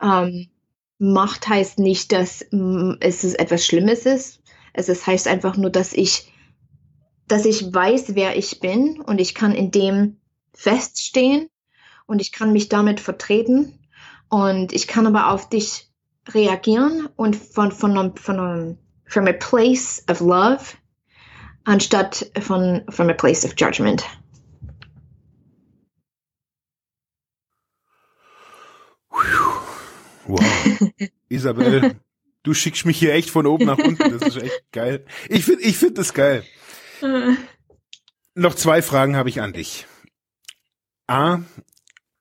[0.00, 0.48] Um,
[0.98, 2.42] Macht heißt nicht, dass
[3.00, 4.42] es etwas Schlimmes ist.
[4.78, 6.32] Es ist, heißt einfach nur, dass ich,
[7.26, 10.20] dass ich weiß, wer ich bin und ich kann in dem
[10.54, 11.50] feststehen
[12.06, 13.76] und ich kann mich damit vertreten
[14.28, 15.90] und ich kann aber auf dich
[16.28, 20.76] reagieren und von, von, einem, von einem, from a place of love
[21.64, 24.04] anstatt von from a place of judgment.
[30.28, 30.38] Wow.
[31.30, 31.96] Isabel,
[32.48, 34.18] du schickst mich hier echt von oben nach unten.
[34.18, 35.04] Das ist echt geil.
[35.28, 36.44] Ich finde ich finde das geil.
[38.34, 39.86] Noch zwei Fragen habe ich an dich.
[41.06, 41.40] A,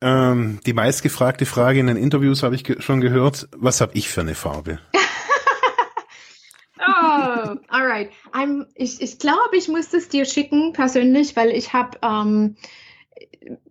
[0.01, 3.47] ähm, die meistgefragte Frage in den Interviews habe ich ge schon gehört.
[3.55, 4.79] Was habe ich für eine Farbe?
[6.79, 8.11] oh, alright.
[8.33, 12.57] I'm, ich ich glaube, ich muss es dir schicken persönlich, weil ich habe, ähm,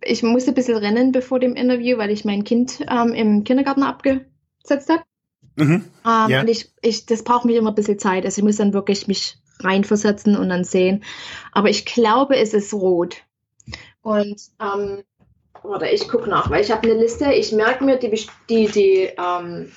[0.03, 3.83] ich musste ein bisschen rennen bevor dem Interview, weil ich mein Kind ähm, im Kindergarten
[3.83, 5.03] abgesetzt habe.
[5.57, 6.41] Mhm, ähm, ja.
[6.41, 8.25] Und ich, ich, das braucht mich immer ein bisschen Zeit.
[8.25, 11.03] Also ich muss dann wirklich mich reinversetzen und dann sehen.
[11.51, 13.17] Aber ich glaube, es ist rot.
[14.03, 15.03] Und ähm,
[15.63, 17.33] warte, ich gucke nach, weil ich habe eine Liste.
[17.33, 19.71] Ich merke mir die, die, die, ähm,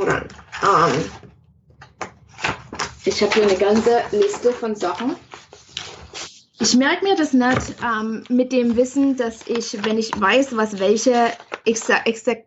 [0.00, 1.04] ähm,
[3.04, 5.14] ich habe hier eine ganze Liste von Sachen.
[6.58, 10.80] Ich merke mir das nicht ähm, mit dem Wissen, dass ich, wenn ich weiß, was
[10.80, 11.30] welche
[11.64, 12.46] exakt, exakt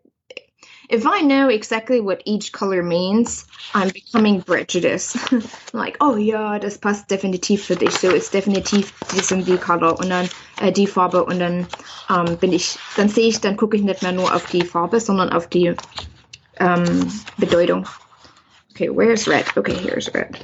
[0.90, 5.18] if I know exactly what each color means, I'm becoming prejudiced.
[5.74, 7.92] like, oh ja, das passt definitiv für dich.
[7.92, 10.30] So ist definitiv dies und die Color und dann
[10.62, 11.68] äh, die Farbe und dann
[12.10, 15.00] ähm, bin ich, dann sehe ich, dann gucke ich nicht mehr nur auf die Farbe,
[15.00, 15.76] sondern auf die
[16.60, 17.88] ähm, Bedeutung.
[18.72, 19.46] Okay, where's red?
[19.58, 20.38] Okay, here's red.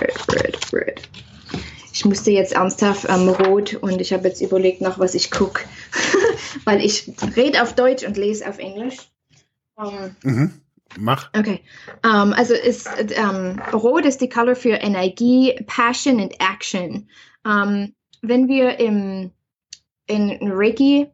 [0.00, 1.08] Red, red, red.
[1.92, 5.64] Ich musste jetzt ernsthaft ähm, rot und ich habe jetzt überlegt, nach was ich gucke.
[6.64, 8.96] Weil ich rede auf Deutsch und lese auf Englisch.
[10.22, 10.60] Mhm.
[10.98, 11.30] Mach.
[11.36, 11.62] Okay.
[12.04, 17.08] Um, also ist um, Rot ist die Color für Energie, Passion und Action.
[17.44, 19.30] Um, wenn wir im,
[20.06, 21.08] in Reiki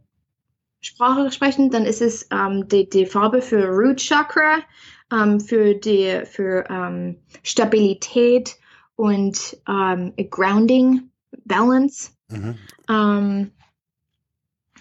[0.80, 2.28] Sprache sprechen, dann ist es
[2.70, 4.58] die, die Farbe für Root Chakra,
[5.44, 6.64] für die für
[7.42, 8.56] Stabilität
[8.94, 9.58] und
[10.30, 11.10] Grounding,
[11.44, 12.12] Balance.
[12.30, 13.50] Mhm.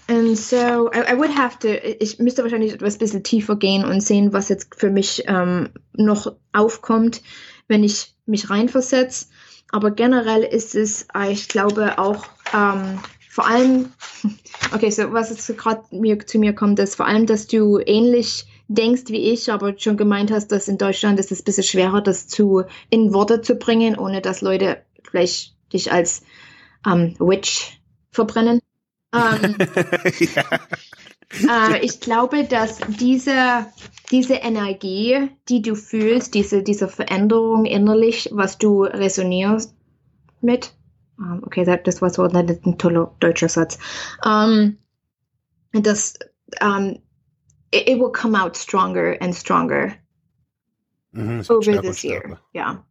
[0.08, 4.02] And so I, I, would have to, ich müsste wahrscheinlich etwas bisschen tiefer gehen und
[4.02, 7.24] sehen, was jetzt für mich ähm, noch aufkommt,
[7.68, 9.28] wenn ich mich reinversetze.
[9.72, 13.00] Aber generell ist es, äh, ich glaube auch ähm,
[13.30, 13.92] vor allem,
[14.74, 18.46] okay, so was jetzt gerade mir zu mir kommt, ist vor allem, dass du ähnlich
[18.68, 22.02] denkst wie ich, aber schon gemeint hast, dass in Deutschland ist es ein bisschen schwerer,
[22.02, 26.24] das zu in Worte zu bringen, ohne dass Leute vielleicht dich als
[26.86, 27.80] ähm, Witch
[28.12, 28.62] verbrennen.
[29.16, 29.56] Ähm,
[31.48, 31.74] ja.
[31.74, 33.66] äh, ich glaube, dass diese,
[34.12, 39.76] diese Energie, die du fühlst, diese, diese Veränderung innerlich, was du resonierst
[40.42, 40.74] mit,
[41.18, 43.78] um, okay, das war so ein toller deutscher Satz,
[44.24, 44.78] um,
[45.72, 46.20] das,
[46.62, 47.00] um,
[47.72, 49.94] it, it, will come out stronger and stronger
[51.14, 52.40] mhm, over this year.
[52.54, 52.86] Ja.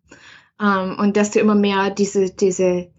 [0.58, 2.93] Um, und dass du immer mehr diese, diese,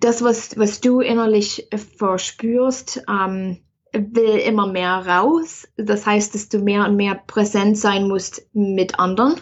[0.00, 3.58] das, was, was du innerlich verspürst, um,
[3.92, 5.66] will immer mehr raus.
[5.76, 9.36] Das heißt, dass du mehr und mehr präsent sein musst mit anderen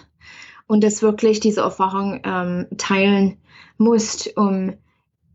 [0.66, 3.38] und das wirklich diese Erfahrung ähm, teilen
[3.78, 4.74] musst, um,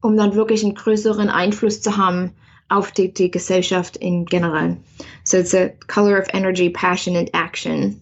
[0.01, 2.33] um dann wirklich einen größeren Einfluss zu haben
[2.69, 4.77] auf die, die Gesellschaft in generell.
[5.23, 8.01] So it's a color of energy, passion and action.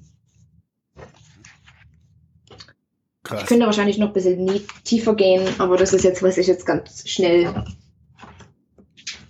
[3.30, 3.44] Krass.
[3.44, 4.50] Ich könnte wahrscheinlich noch ein bisschen
[4.84, 7.64] tiefer gehen, aber das ist jetzt, was ich jetzt ganz schnell.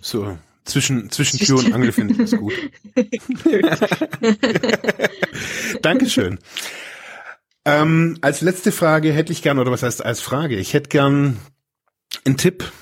[0.00, 2.54] So, zwischen, zwischen Tür und Angel finde ich das gut.
[5.82, 6.38] Dankeschön.
[7.66, 10.56] Ähm, als letzte Frage hätte ich gern, oder was heißt als Frage?
[10.56, 11.36] Ich hätte gern
[12.24, 12.72] einen Tipp.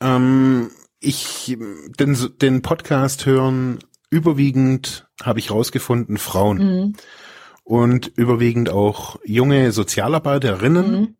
[0.00, 6.56] Ähm, ich, den, den Podcast hören überwiegend, habe ich rausgefunden, Frauen.
[6.56, 6.94] Mhm.
[7.64, 10.90] Und überwiegend auch junge Sozialarbeiterinnen.
[10.90, 11.16] Mhm.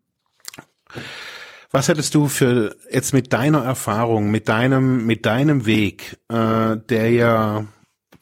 [1.70, 7.10] Was hättest du für jetzt mit deiner Erfahrung, mit deinem, mit deinem Weg, äh, der
[7.10, 7.66] ja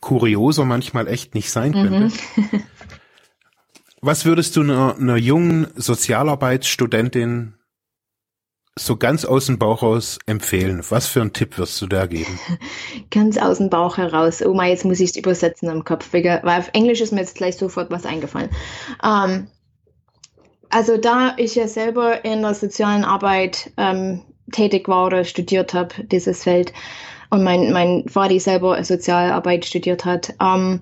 [0.00, 2.62] kurioser manchmal echt nicht sein könnte, mhm.
[4.04, 7.54] Was würdest du einer, einer jungen Sozialarbeitsstudentin
[8.78, 10.82] so ganz aus dem Bauch raus empfehlen?
[10.88, 12.38] Was für einen Tipp wirst du da geben?
[13.10, 14.42] Ganz aus dem Bauch heraus.
[14.42, 17.36] Oh mein, jetzt muss ich es übersetzen im Kopf, weil auf Englisch ist mir jetzt
[17.36, 18.48] gleich sofort was eingefallen.
[19.02, 19.48] Um,
[20.70, 25.94] also da ich ja selber in der sozialen Arbeit ähm, tätig war oder studiert habe,
[26.04, 26.72] dieses Feld,
[27.28, 30.80] und mein, mein Vati selber Sozialarbeit studiert hat, ähm,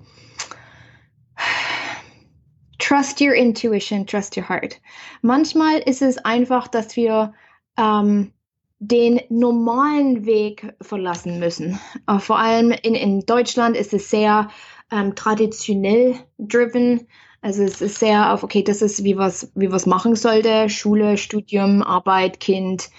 [2.79, 4.81] Trust your intuition, trust your heart.
[5.23, 7.33] Manchmal ist es einfach, dass wir
[7.77, 8.33] ähm,
[8.79, 11.79] den normalen Weg verlassen müssen.
[12.07, 14.49] Äh, vor allem in, in Deutschland ist es sehr
[14.91, 17.07] ähm, traditionell driven.
[17.43, 20.69] Also es ist sehr auf, okay, das ist, wie was, wie was machen sollte.
[20.69, 22.91] Schule, Studium, Arbeit, Kind.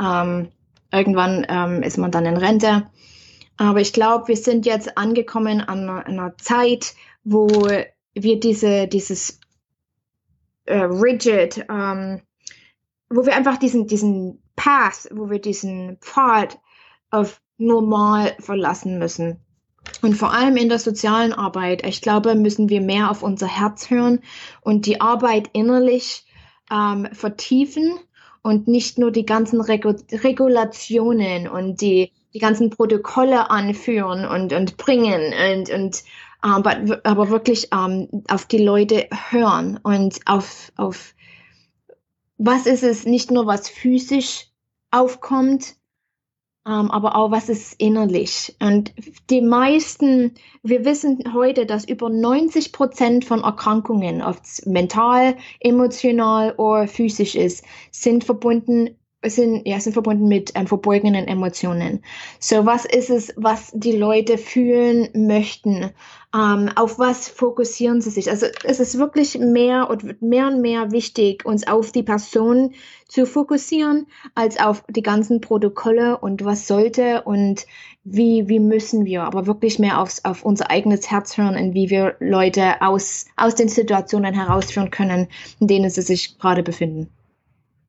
[0.00, 0.48] Ähm,
[0.92, 2.90] irgendwann ähm, ist man dann in Rente.
[3.56, 7.48] Aber ich glaube, wir sind jetzt angekommen an einer, Zeit, wo
[8.14, 9.40] wir diese, dieses
[10.64, 12.22] äh, rigid, ähm,
[13.10, 16.58] wo wir einfach diesen, diesen Path, wo wir diesen Pfad
[17.10, 19.40] auf normal verlassen müssen.
[20.02, 23.90] Und vor allem in der sozialen Arbeit, ich glaube, müssen wir mehr auf unser Herz
[23.90, 24.20] hören
[24.60, 26.26] und die Arbeit innerlich
[26.70, 27.98] ähm, vertiefen
[28.42, 34.76] und nicht nur die ganzen Regu Regulationen und die, die ganzen Protokolle anführen und, und
[34.76, 36.04] bringen und, und
[36.40, 41.14] aber, ähm, aber wirklich um, ähm, auf die Leute hören und auf, auf
[42.38, 44.46] was ist es, nicht nur was physisch
[44.90, 45.76] aufkommt,
[46.66, 48.56] ähm, aber auch was ist innerlich.
[48.60, 48.92] Und
[49.30, 56.86] die meisten, wir wissen heute, dass über 90 Prozent von Erkrankungen, ob mental, emotional oder
[56.86, 62.04] physisch ist, sind verbunden sind, ja, sind verbunden mit ähm, verborgenen Emotionen.
[62.38, 65.90] So, was ist es, was die Leute fühlen möchten?
[66.34, 68.30] Ähm, auf was fokussieren sie sich?
[68.30, 72.74] Also, es ist wirklich mehr und wird mehr und mehr wichtig, uns auf die Person
[73.08, 74.06] zu fokussieren,
[74.36, 77.66] als auf die ganzen Protokolle und was sollte und
[78.04, 81.90] wie, wie müssen wir, aber wirklich mehr aufs, auf unser eigenes Herz hören und wie
[81.90, 85.26] wir Leute aus, aus den Situationen herausführen können,
[85.58, 87.10] in denen sie sich gerade befinden.